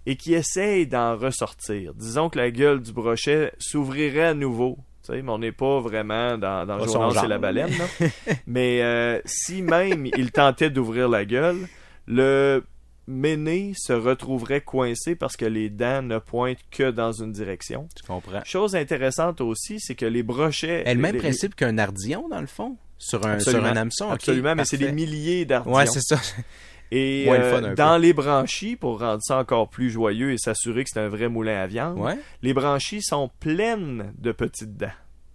[0.05, 4.78] et qui essaye d'en ressortir, disons que la gueule du brochet s'ouvrirait à nouveau.
[5.10, 7.72] Mais on n'est pas vraiment dans, dans Pas son Jonas et genre, la baleine.
[7.78, 8.07] là.
[8.47, 11.68] mais euh, si même il tentait d'ouvrir la gueule,
[12.07, 12.64] le
[13.07, 17.88] méné se retrouverait coincé parce que les dents ne pointent que dans une direction.
[17.95, 18.41] Tu comprends?
[18.45, 20.84] Chose intéressante aussi, c'est que les brochets.
[20.86, 22.78] Et le même les- principe qu'un ardillon, dans le fond?
[22.99, 24.10] Sur un, sur un hameçon?
[24.12, 25.76] Absolument, mais c'est des milliers d'ardillons.
[25.76, 26.20] Ouais, c'est ça.
[26.92, 31.00] Et euh, dans les branchies, pour rendre ça encore plus joyeux et s'assurer que c'est
[31.00, 32.18] un vrai moulin à viande, Ouais.
[32.42, 34.88] les branchies sont pleines de petites dents.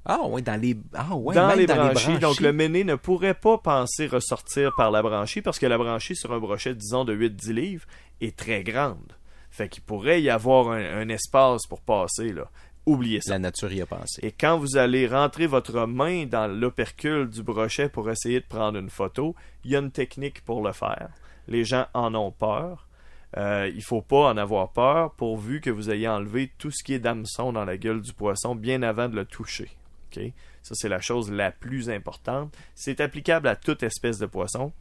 [0.06, 0.76] Ah ouais, dans les.
[0.92, 2.12] Ah ouais, dans, même les, dans branchies.
[2.12, 5.78] les Donc le méné ne pourrait pas penser ressortir par la branchie parce que la
[5.78, 7.84] branchie sur un brochet, disons, de 8-10 livres,
[8.20, 9.12] est très grande.
[9.50, 12.50] Fait qu'il pourrait y avoir un, un espace pour passer, là.
[12.86, 13.30] Oubliez ça.
[13.30, 14.20] La nature y a pensé.
[14.26, 18.78] Et quand vous allez rentrer votre main dans l'opercule du brochet pour essayer de prendre
[18.78, 19.34] une photo,
[19.64, 21.08] il y a une technique pour le faire.
[21.48, 22.88] Les gens en ont peur.
[23.36, 26.94] Euh, il faut pas en avoir peur pourvu que vous ayez enlevé tout ce qui
[26.94, 29.70] est d'hameçon dans la gueule du poisson bien avant de le toucher.
[30.62, 32.56] Ça, c'est la chose la plus importante.
[32.74, 34.72] C'est applicable à toute espèce de poisson.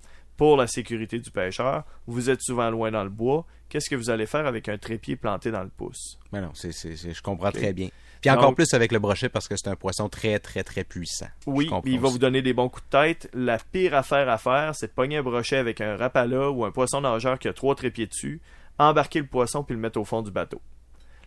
[0.44, 3.46] Pour la sécurité du pêcheur, vous êtes souvent loin dans le bois.
[3.70, 6.20] Qu'est-ce que vous allez faire avec un trépied planté dans le pouce?
[6.34, 7.88] Mais non, c'est, je comprends très bien.
[8.20, 10.84] Puis encore Donc- plus avec le brochet parce que c'est un poisson très, très, très
[10.84, 11.30] puissant.
[11.48, 13.30] Oui, il va vous donner des bons coups de tête.
[13.34, 16.72] La pire affaire à faire, c'est de pogner un brochet avec un rapala ou un
[16.72, 18.42] poisson nageur qui a trois trépieds dessus,
[18.78, 20.62] embarquer le poisson puis le mettre au fond du bateau.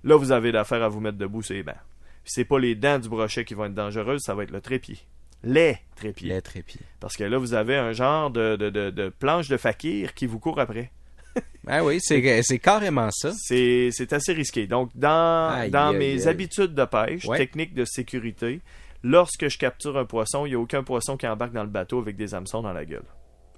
[0.04, 1.74] Là, vous avez l'affaire à vous mettre debout sur les bancs.
[2.22, 4.60] Puis c'est pas les dents du brochet qui vont être dangereuses, ça va être le
[4.60, 4.98] trépied.
[5.46, 6.28] Les trépieds.
[6.28, 6.80] Les trépieds.
[7.00, 10.26] Parce que là, vous avez un genre de, de, de, de planche de fakir qui
[10.26, 10.90] vous court après.
[11.68, 13.32] Ah oui, c'est, carrément ça.
[13.36, 14.66] C'est assez risqué.
[14.68, 16.28] Donc, dans, Aïe, dans aïe, mes aïe.
[16.28, 17.38] habitudes de pêche, Ouais.
[17.38, 18.60] technique de sécurité,
[19.02, 21.98] lorsque je capture un poisson, il n'y a aucun poisson qui embarque dans le bateau
[21.98, 23.04] avec des hameçons dans la gueule.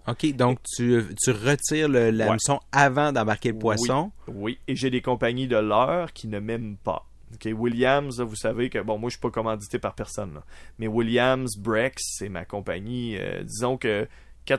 [0.06, 4.10] OK, donc tu, tu retires l'hameçon avant d'embarquer le poisson?
[4.26, 7.04] Oui, et j'ai des compagnies de leurre qui ne m'aiment pas.
[7.34, 10.44] Ok, Williams, là, vous savez que, bon, moi, je suis pas commandité par personne, là.
[10.78, 13.16] mais Williams, Brex, c'est ma compagnie.
[13.18, 14.08] euh, disons que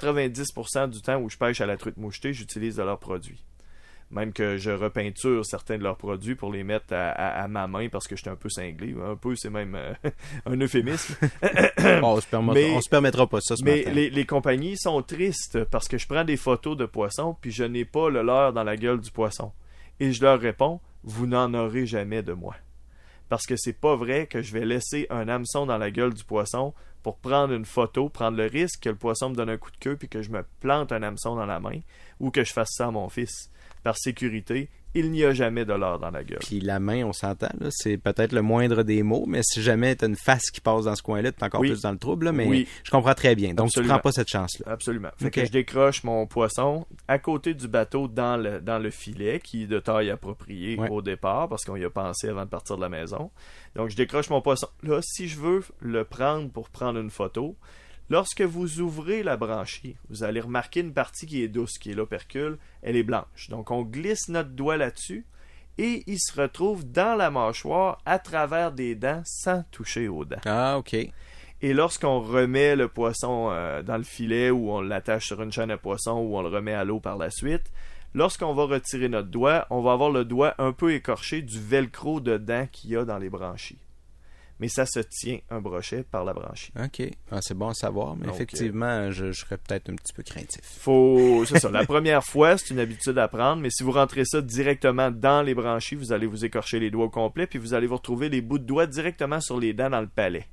[0.04, 3.44] 90% du temps où je pêche à la truite mouchetée, j'utilise de leurs produits.
[4.12, 7.68] Même que je repeinture certains de leurs produits pour les mettre à, à- à ma
[7.68, 8.96] main parce que j'étais un peu cinglé.
[9.04, 9.94] Un peu, c'est même euh,
[10.48, 11.16] un euphémisme.
[12.02, 13.92] Bon, on, se permettra, Mais- on se permettra pas ça ce Mais matin.
[13.92, 17.64] les, les compagnies sont tristes parce que je prends des photos de poissons puis je
[17.64, 19.52] n'ai pas le leur dans la gueule du poisson.
[20.00, 22.56] Et je leur réponds, vous n'en aurez jamais de moi.
[23.30, 26.24] Parce que c'est pas vrai que je vais laisser un hameçon dans la gueule du
[26.24, 26.74] poisson
[27.04, 29.78] pour prendre une photo, prendre le risque que le poisson me donne un coup de
[29.78, 31.80] queue puis que je me plante un hameçon dans la main
[32.20, 33.52] ou que je fasse ça à mon fils.
[33.84, 36.40] Par sécurité, il n'y a jamais de l'or dans la gueule.
[36.40, 40.08] Puis la main, on s'entend, c'est peut-être le moindre des mots, mais si jamais t'as
[40.08, 41.70] une face qui passe dans ce coin-là, t'es encore Oui.
[41.70, 42.68] plus dans le trouble, là, mais Oui.
[42.84, 43.54] je comprends très bien.
[43.54, 43.94] Donc Absolument.
[43.96, 44.72] tu prends pas cette chance-là.
[44.72, 45.10] Absolument.
[45.18, 49.40] Fait que je décroche mon poisson à côté du bateau dans le, dans le filet,
[49.40, 50.90] qui est de taille appropriée Ouais.
[50.90, 53.32] au départ, parce qu'on y a pensé avant de partir de la maison.
[53.76, 54.68] Donc je décroche mon poisson.
[54.84, 57.56] Là, si je veux le prendre pour prendre une photo,
[58.10, 61.96] lorsque vous ouvrez la branchie, vous allez remarquer une partie qui est douce, qui est
[61.96, 63.50] l'opercule, elle est blanche.
[63.50, 65.26] Donc on glisse notre doigt là-dessus
[65.78, 70.42] et il se retrouve dans la mâchoire à travers des dents sans toucher aux dents.
[70.46, 70.96] Ah, OK.
[71.62, 75.72] Et lorsqu'on remet le poisson euh, dans le filet ou on l'attache sur une chaîne
[75.72, 77.72] à poisson ou on le remet à l'eau par la suite,
[78.14, 82.22] lorsqu'on va retirer notre doigt, on va avoir le doigt un peu écorché du velcro
[82.22, 83.80] de dents qu'il y a dans les branchies.
[84.60, 86.72] Mais ça se tient un brochet par la branchie.
[86.78, 87.02] OK.
[87.32, 90.24] Ah, c'est bon à savoir, mais Donc, effectivement, je, je serais peut-être un petit peu
[90.24, 90.62] craintif.
[90.64, 91.72] Faut, c'est ça.
[91.72, 95.42] La première fois, c'est une habitude à prendre, mais si vous rentrez ça directement dans
[95.42, 98.30] les branchies, vous allez vous écorcher les doigts au complet, puis vous allez vous retrouver
[98.30, 100.46] les bouts de doigts directement sur les dents dans le palais.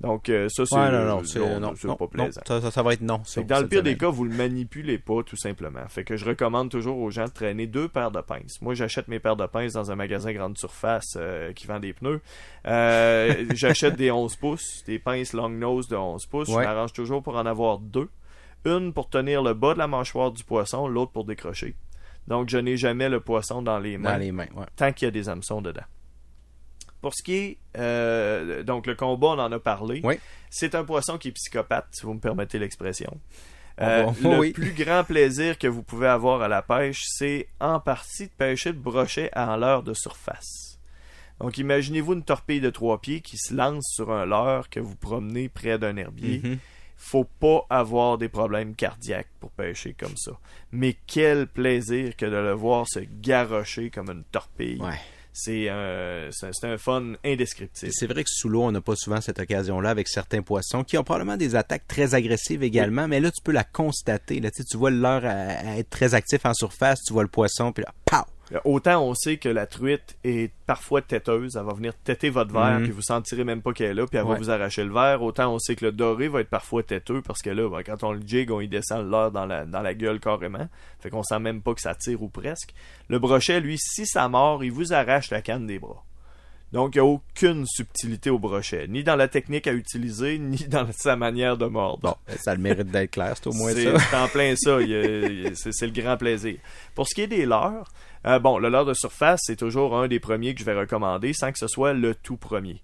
[0.00, 2.40] Donc euh, ça, c'est Ouais, non, non, c'est non, non, c'est non, pas plaisant.
[2.44, 3.22] ça, ça, ça va être non.
[3.24, 5.86] ça, dans le pire des cas, vous le manipulez pas tout simplement.
[5.88, 8.60] Fait que je recommande toujours aux gens de traîner deux paires de pinces.
[8.62, 11.92] Moi, j'achète mes paires de pinces dans un magasin grande surface euh, qui vend des
[11.92, 12.20] pneus.
[12.66, 16.48] Euh, j'achète des 11 pouces, des pinces long nose de 11 pouces.
[16.48, 16.64] Ouais.
[16.64, 18.08] Je m'arrange toujours pour en avoir deux.
[18.64, 21.74] Une pour tenir le bas de la mâchoire du poisson, l'autre pour décrocher.
[22.28, 24.66] Donc, je n'ai jamais le poisson dans les mains Dans les mains, ouais.
[24.76, 25.82] tant qu'il y a des hameçons dedans.
[27.02, 30.00] Pour ce qui est euh, donc le combat, on en a parlé.
[30.04, 30.14] Oui.
[30.48, 33.20] C'est un poisson qui est psychopathe, si vous me permettez l'expression.
[33.76, 34.52] Ah Euh, le Oui.
[34.52, 38.70] plus grand plaisir que vous pouvez avoir à la pêche, c'est en partie de pêcher
[38.72, 40.78] le brochet en leurre de surface.
[41.40, 44.94] Donc imaginez-vous une torpille de trois pieds qui se lance sur un leurre que vous
[44.94, 46.58] promenez près d'un herbier Mhm.
[46.96, 50.32] faut pas avoir des problèmes cardiaques pour pêcher comme ça.
[50.70, 54.80] Mais quel plaisir que de le voir se garrocher comme une torpille.
[54.80, 55.00] Ouais.
[55.32, 57.92] C'est un, c'est un- fun indescriptible.
[57.94, 60.98] C'est vrai que sous l'eau, on n'a pas souvent cette occasion-là avec certains poissons qui
[60.98, 64.40] ont probablement des attaques très agressives également, mais là, tu peux la constater.
[64.40, 67.82] Là, tu, vois à, à être très actif en surface, tu vois le poisson, puis
[67.84, 68.24] là, pow!
[68.54, 72.52] Euh, Autant on sait que la truite est parfois têteuse, elle va venir têter votre
[72.52, 72.82] verre, Mhm.
[72.84, 75.22] puis vous sentirez même pas qu'elle est là, puis elle va vous arracher le verre.
[75.22, 78.02] Autant on sait que le doré va être parfois têteux, parce que là, ben, quand
[78.04, 80.68] on le jig, on y descend le leurre dans la, dans la gueule carrément.
[81.00, 82.74] Fait qu'on sent même pas que ça tire ou presque.
[83.08, 86.04] Le brochet, lui, si ça mord, il vous arrache la canne des bras.
[86.72, 90.56] Donc, il n'y a aucune subtilité au brochet, ni dans la technique à utiliser, ni
[90.68, 92.00] dans sa manière de mordre.
[92.26, 93.98] Bon, ça a le mérite d'être clair, c'est au moins ça.
[93.98, 94.78] c'est en plein ça.
[95.54, 96.56] C'est le grand plaisir.
[96.94, 97.92] Pour ce qui est des leurres,
[98.26, 101.32] euh, bon, le leurre de surface, c'est toujours un des premiers que je vais recommander,
[101.34, 102.82] sans que ce soit le tout premier.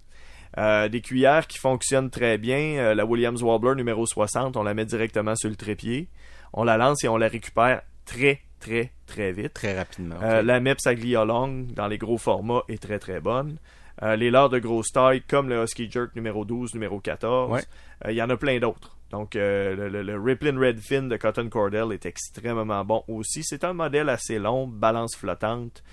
[0.57, 2.57] Euh, des cuillères qui fonctionnent très bien.
[2.77, 6.09] euh, la Williams Wobbler numéro 60, on la met directement sur le trépied.
[6.53, 9.53] On la lance et on la récupère très, très, très vite.
[9.53, 10.15] Très rapidement.
[10.19, 13.57] la Meps Aglia Long, dans les gros formats, est très très bonne.
[14.01, 17.63] Euh, les leurres de grosse taille, comme le Husky Jerk numéro 12, numéro 14, Ouais.
[18.05, 18.95] euh, il y en a plein d'autres.
[19.11, 23.41] Donc, euh, le, le, Redfin de Cotton Cordell est extrêmement bon aussi.
[23.43, 25.83] C'est un modèle assez long, balance flottante,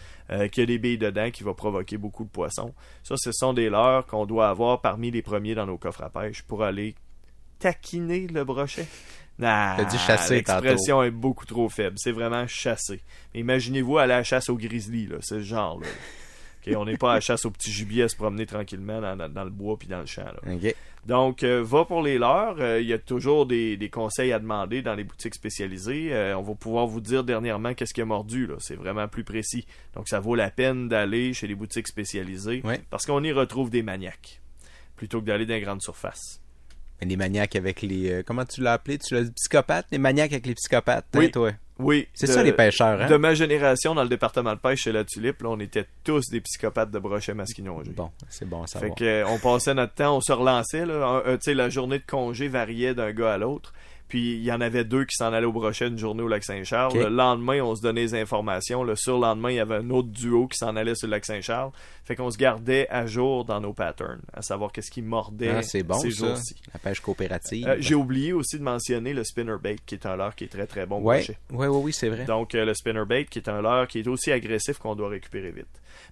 [0.52, 2.74] qui a des billes dedans, qui va provoquer beaucoup de poissons.
[3.04, 6.10] Ça, ce sont des leurres qu'on doit avoir parmi les premiers dans nos coffres à
[6.10, 6.94] pêche pour aller
[7.58, 8.86] taquiner le brochet.
[9.38, 11.96] Nah, T'as dit chasser L'expression est beaucoup trop faible.
[11.98, 13.00] C'est vraiment chasser.
[13.34, 15.16] Mais Imaginez-vous aller à la chasse au grizzly, là.
[15.20, 15.86] Ce genre-là.
[16.74, 19.28] On n'est pas à la chasse au petit gibier à se promener tranquillement dans, dans-
[19.28, 20.24] dans le bois puis dans le champ.
[20.24, 20.40] là.
[21.06, 22.56] Donc, euh, va pour les leurres.
[22.58, 26.08] Euh, Il y a toujours des, des conseils à demander dans les boutiques spécialisées.
[26.12, 28.48] Euh, on va pouvoir vous dire dernièrement qu'est-ce qui a mordu.
[28.58, 29.66] C'est vraiment plus précis.
[29.94, 32.80] Donc, ça vaut la peine d'aller chez les boutiques spécialisées Ouais.
[32.90, 34.40] parce qu'on y retrouve des maniaques
[34.96, 36.40] plutôt que d'aller dans les grandes surfaces.
[37.00, 38.10] Mais les maniaques avec les.
[38.10, 38.98] euh, comment tu l'as appelé?
[38.98, 41.30] Tu l'as dit psychopathes Les maniaques avec les psychopathes, hein, Oui.
[41.30, 41.50] toi?
[41.78, 42.08] Oui.
[42.14, 43.06] C'est ça les pêcheurs, hein?
[43.06, 46.22] De ma génération, dans le département de pêche chez la Tulipe, là, on était tous
[46.30, 47.90] des psychopathes de brochet masquinongé.
[47.90, 50.86] Bon, c'est bon à Fait que, euh, on passait notre temps, on se relançait.
[50.86, 53.74] Là, Un- un- tu sais, la journée de congé variait d'un gars à l'autre.
[54.08, 56.44] Puis il y en avait deux qui s'en allaient au brochet une journée au lac
[56.44, 56.96] Saint-Charles.
[56.96, 58.84] Le lendemain, on se donnait les informations.
[58.84, 61.72] Le surlendemain, il y avait un autre duo qui s'en allait sur le lac Saint-Charles.
[62.04, 65.62] Fait qu'on se gardait à jour dans nos patterns, à savoir qu'est-ce qui mordait Ah,
[65.62, 66.54] c'est bon ces jours-ci.
[66.72, 67.66] La pêche coopérative.
[67.66, 70.66] Euh, J'ai oublié aussi de mentionner le spinnerbait, qui est un leurre qui est très
[70.66, 71.16] très bon ouais.
[71.16, 71.38] brochet.
[71.50, 72.24] ouais, ouais, oui, c'est vrai.
[72.24, 75.50] Donc, euh, le spinnerbait, qui est un leurre qui est aussi agressif qu'on doit récupérer
[75.50, 75.66] vite.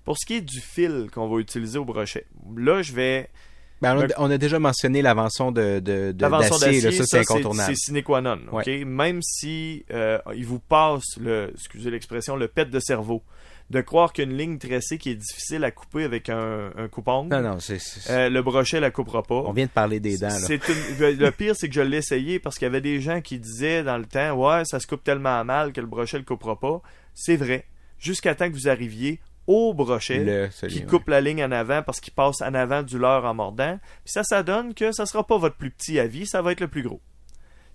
[0.05, 2.27] Pour ce qui est du fil qu'on va utiliser au brochet,
[2.57, 3.29] là, je vais.
[3.83, 7.05] Ben, on, a, le- on a déjà mentionné l'avançon de, de, de- d'acier, là, ça,
[7.05, 7.75] c'est incontournable.
[7.75, 8.39] C'est sine qua non.
[8.53, 8.85] Ouais.
[8.85, 13.23] Même si euh, il vous passe le, excusez l'expression, le pet de cerveau,
[13.71, 17.43] de croire qu'une ligne tracée qui est difficile à couper avec un, un coupe-ongle, Non,
[17.43, 17.79] non, c'est.
[17.79, 19.35] c'est- euh, le brochet la coupera pas.
[19.47, 20.35] On vient de parler des dents, là.
[20.39, 23.21] C'est une- Le pire, c'est que je l'ai essayé parce qu'il y avait des gens
[23.21, 26.25] qui disaient dans le temps, ouais, ça se coupe tellement mal que le brochet le
[26.25, 26.81] coupera pas.
[27.15, 27.67] C'est vrai.
[27.99, 30.87] jusqu'à temps que vous arriviez au brochet Le- celui, qui ouais.
[30.87, 33.79] coupe la ligne en avant parce qu'il passe en avant du leurre en mordant.
[34.05, 36.53] Puis ça, ça donne que ça sera pas votre plus petit à vie, ça va
[36.53, 37.01] être le plus gros.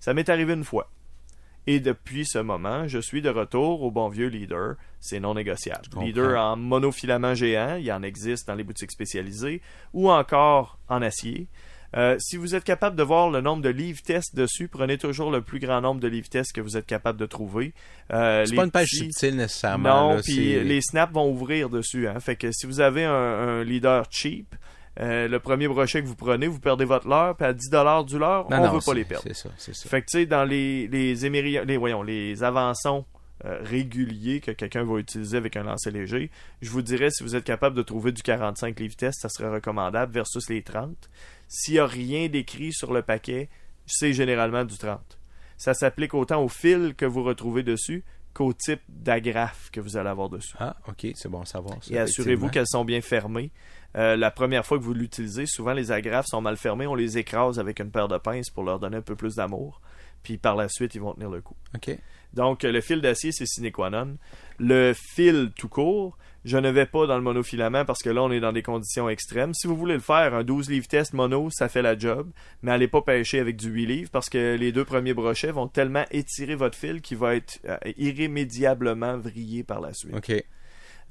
[0.00, 0.90] Ça m'est arrivé une fois.
[1.66, 4.76] Et depuis ce moment, je suis de retour au bon vieux leader.
[4.98, 5.84] C'est non négociable.
[6.00, 9.60] Leader en monofilament géant, il en existe dans les boutiques spécialisées,
[9.92, 11.48] ou encore en acier.
[11.96, 15.30] Euh, si vous êtes capable de voir le nombre de livres tests dessus, prenez toujours
[15.30, 17.72] le plus grand nombre de livres tests que vous êtes capable de trouver.
[18.12, 20.14] Euh, C'est pas une page petits- subtile nécessairement.
[20.14, 22.06] non, puis les snaps vont ouvrir dessus.
[22.06, 22.20] Hein.
[22.20, 24.54] Fait que si vous avez un, un leader cheap,
[25.00, 28.18] euh, le premier brochet que vous prenez, vous perdez votre leurre, puis à 10$ du
[28.18, 29.24] leurre, Non, on non, veut pas les perdre.
[29.26, 29.88] C'est ça, c'est ça.
[29.88, 33.04] Fait que tu sais, dans les, les émeri- les, voyons, les avançons
[33.44, 36.30] euh, réguliers que quelqu'un va utiliser avec un lancer léger,
[36.60, 39.48] je vous dirais, si vous êtes capable de trouver du 45 livres test, ça serait
[39.48, 40.94] recommandable versus les 30.
[41.48, 43.48] S'il n'y a rien d'écrit sur le paquet,
[43.86, 45.00] c'est généralement du 30.
[45.56, 50.08] Ça s'applique autant au fil que vous retrouvez dessus qu'au type d'agrafe que vous allez
[50.08, 50.54] avoir dessus.
[50.58, 51.82] Ah, ok, c'est bon à savoir.
[51.82, 53.50] ça, Et assurez-vous qu'elles sont bien fermées.
[53.96, 57.18] Euh, la première fois que vous l'utilisez, souvent les agrafes sont mal fermées, on les
[57.18, 59.80] écrase avec une paire de pinces pour leur donner un peu plus d'amour.
[60.22, 61.56] Puis par la suite, ils vont tenir le coup.
[61.74, 61.98] Ok.
[62.34, 64.16] Donc, le fil d'acier, c'est sine qua non.
[64.58, 68.30] Le fil tout court, je ne vais pas dans le monofilament parce que là, on
[68.30, 69.52] est dans des conditions extrêmes.
[69.52, 72.30] Si vous voulez le faire, un 12 livres test mono, ça fait la job.
[72.62, 75.68] Mais allez pas pêcher avec du 8 livres parce que les deux premiers brochets vont
[75.68, 80.14] tellement étirer votre fil qu'il va être euh, irrémédiablement vrillé par la suite.
[80.14, 80.32] Ok.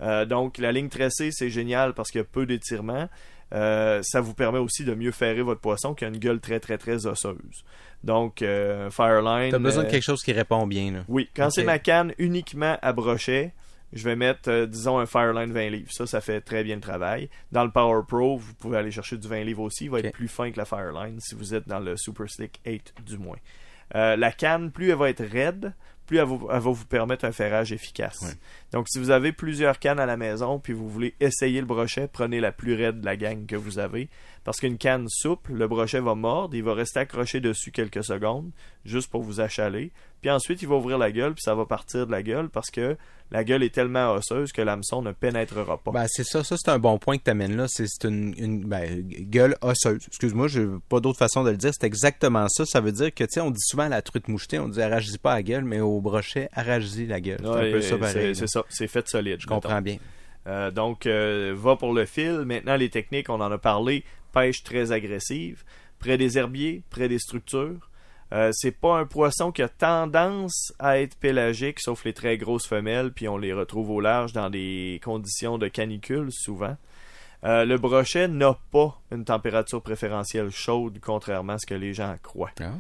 [0.02, 3.10] Euh, donc, la ligne tressée, c'est génial parce qu'il y a peu d'étirement.
[3.54, 6.60] Euh, ça vous permet aussi de mieux ferrer votre poisson qui a une gueule très,
[6.60, 7.64] très, très osseuse.
[8.04, 9.52] Donc, euh, Fireline.
[9.52, 11.00] T'as besoin de euh, quelque chose qui répond bien, là.
[11.08, 13.54] Oui, quand c'est ma canne uniquement à brochet,
[13.92, 15.92] je vais mettre, euh, disons, un Fireline 20 livres.
[15.92, 17.30] Ça, ça fait très bien le travail.
[17.52, 19.86] Dans le Power Pro, vous pouvez aller chercher du 20 livres aussi.
[19.86, 22.62] Il va être plus fin que la Fireline si vous êtes dans le Super Slick
[22.66, 23.38] 8 du moins.
[23.96, 25.74] Euh, la canne, plus elle va être raide,
[26.10, 28.36] plus elle va, elle va vous permettre un ferrage efficace.
[28.72, 32.10] Donc, si vous avez plusieurs cannes à la maison, puis vous voulez essayer le brochet,
[32.12, 34.10] prenez la plus raide de la gang que vous avez.
[34.44, 38.50] Parce qu'une canne souple, le brochet va mordre, il va rester accroché dessus quelques secondes,
[38.86, 39.92] juste pour vous achaler.
[40.22, 42.72] Puis ensuite, il va ouvrir la gueule, puis ça va partir de la gueule, parce
[42.72, 42.98] que
[43.32, 45.92] la gueule est tellement osseuse que l'hameçon ne pénétrera pas.
[45.92, 47.68] Ben, c'est ça, ça c'est un bon point que tu amènes là.
[47.68, 50.04] C'est une, une ben, gueule osseuse.
[50.08, 51.72] Excuse-moi, j'ai pas d'autre façon de le dire.
[51.80, 52.66] C'est exactement ça.
[52.66, 54.82] Ça veut dire que, tu sais, on dit souvent à la truite mouchetée, on dit
[54.82, 57.40] arrache pas la gueule, mais au brochet, arrache la gueule.
[57.42, 58.36] C'est Ouais, un peu ça c'est- pareil.
[58.36, 58.48] C'est là.
[58.48, 59.38] ça, c'est fait solide.
[59.40, 59.98] Je comprends bien.
[60.48, 62.44] Euh, donc, euh, va pour le fil.
[62.46, 64.04] Maintenant, les techniques, on en a parlé.
[64.34, 65.64] Pêche très agressive.
[66.00, 67.90] Près des herbiers, près des structures.
[68.32, 72.68] Euh, c'est pas un poisson qui a tendance à être pélagique, sauf les très grosses
[72.68, 76.78] femelles, puis on les retrouve au large dans des conditions de canicule souvent.
[77.46, 82.16] Euh, le brochet n'a pas une température préférentielle chaude, contrairement à ce que les gens
[82.22, 82.52] croient.
[82.60, 82.74] Ah.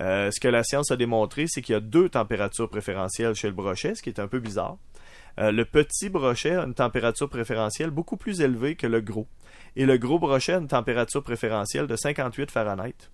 [0.00, 3.48] Euh, ce que la science a démontré, c'est qu'il y a deux températures préférentielles chez
[3.48, 4.78] le brochet, ce qui est un peu bizarre.
[5.38, 9.28] Euh, le petit brochet a une température préférentielle beaucoup plus élevée que le gros.
[9.76, 13.10] Et le gros brochet a une température préférentielle de 58 Fahrenheit,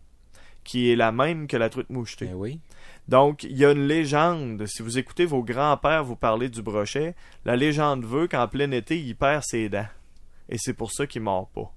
[0.63, 2.31] qui est la même que la truite mouchetée.
[2.33, 2.61] Oui.
[3.09, 4.65] Donc, il y a une légende.
[4.67, 8.99] Si vous écoutez vos grands-pères vous parler du brochet, la légende veut qu'en plein été,
[8.99, 9.89] il perd ses dents.
[10.49, 11.73] Et c'est pour ça qu'il mord pas.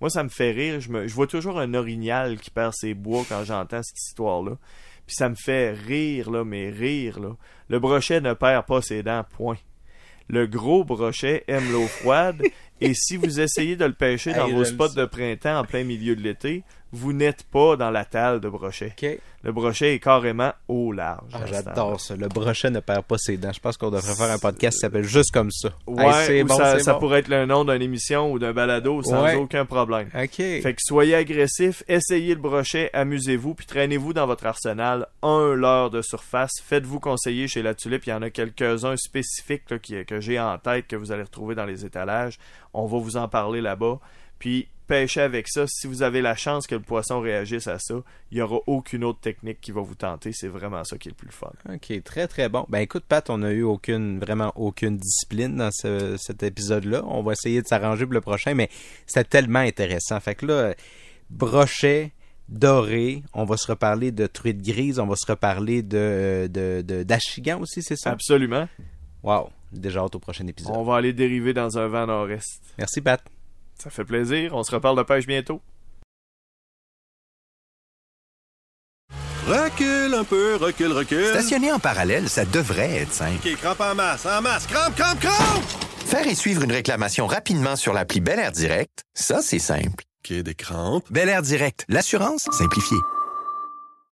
[0.00, 0.80] Moi, ça me fait rire.
[0.80, 4.56] Je, je vois toujours un orignal qui perd ses bois quand j'entends cette histoire-là.
[5.06, 7.36] Puis ça me fait rire, là, mais rire, là.
[7.68, 9.56] Le brochet ne perd pas ses dents, point.
[10.28, 12.42] Le gros brochet aime l'eau froide.
[12.80, 15.84] Et si vous essayez de le pêcher dans Hey, vos spots de printemps en plein
[15.84, 16.62] milieu de l'été,
[16.92, 18.94] vous n'êtes pas dans la talle de brochet.
[19.44, 21.30] Le brochet est carrément au large.
[21.34, 21.40] Ah.
[21.46, 22.16] J'adore ça.
[22.16, 23.52] Le brochet ne perd pas ses dents.
[23.52, 25.68] Je pense qu'on devrait faire un podcast qui s'appelle juste comme ça.
[25.86, 26.98] Ouais, Hey, c'est ou bon, ça, c'est ça bon.
[27.00, 29.36] pourrait être le nom d'une émission ou d'un balado sans Ouais.
[29.36, 30.08] aucun problème.
[30.10, 35.90] Fait que soyez agressif, essayez le brochet, amusez-vous, puis traînez-vous dans votre arsenal un leurre
[35.90, 36.52] de surface.
[36.64, 38.06] Faites-vous conseiller chez la tulipe.
[38.06, 41.22] Il y en a quelques-uns spécifiques là, qui- que j'ai en tête que vous allez
[41.22, 42.38] retrouver dans les étalages.
[42.74, 43.98] On va vous en parler là-bas.
[44.38, 45.66] Puis pêchez avec ça.
[45.66, 47.94] Si vous avez la chance que le poisson réagisse à ça,
[48.30, 50.30] il n'y aura aucune autre technique qui va vous tenter.
[50.32, 51.50] C'est vraiment ça qui est le plus fun.
[51.68, 52.64] Ok, très très bon.
[52.68, 57.02] Ben écoute, Pat, on a eu aucune, vraiment aucune discipline dans ce- cet épisode-là.
[57.06, 58.70] On va essayer de s'arranger pour le prochain, mais
[59.06, 60.18] c'était tellement intéressant.
[60.20, 60.74] Fait que là,
[61.28, 62.12] brochet,
[62.48, 66.82] doré, on va se reparler de truite grise, on va se reparler de, de,
[67.60, 68.10] aussi, c'est ça?
[68.12, 68.66] Absolument.
[69.22, 70.74] Wow, déjà hâte au prochain épisode.
[70.76, 72.60] On va aller dériver dans un vent nord-est.
[72.78, 73.22] Merci, Pat.
[73.78, 74.54] Ça fait plaisir.
[74.54, 75.60] On se reparle de pêche bientôt.
[79.46, 81.24] Recule un peu, recule, recule.
[81.28, 83.48] Stationner en parallèle, ça devrait être simple.
[83.48, 84.66] OK, crampe en masse, en masse.
[84.66, 85.64] Crampe, crampe, crampe!
[86.04, 90.04] Faire et suivre une réclamation rapidement sur l'appli Bel Air Direct, ça, c'est simple.
[90.24, 91.10] OK, des crampes.
[91.10, 92.98] Bel Air Direct, l'assurance simplifiée.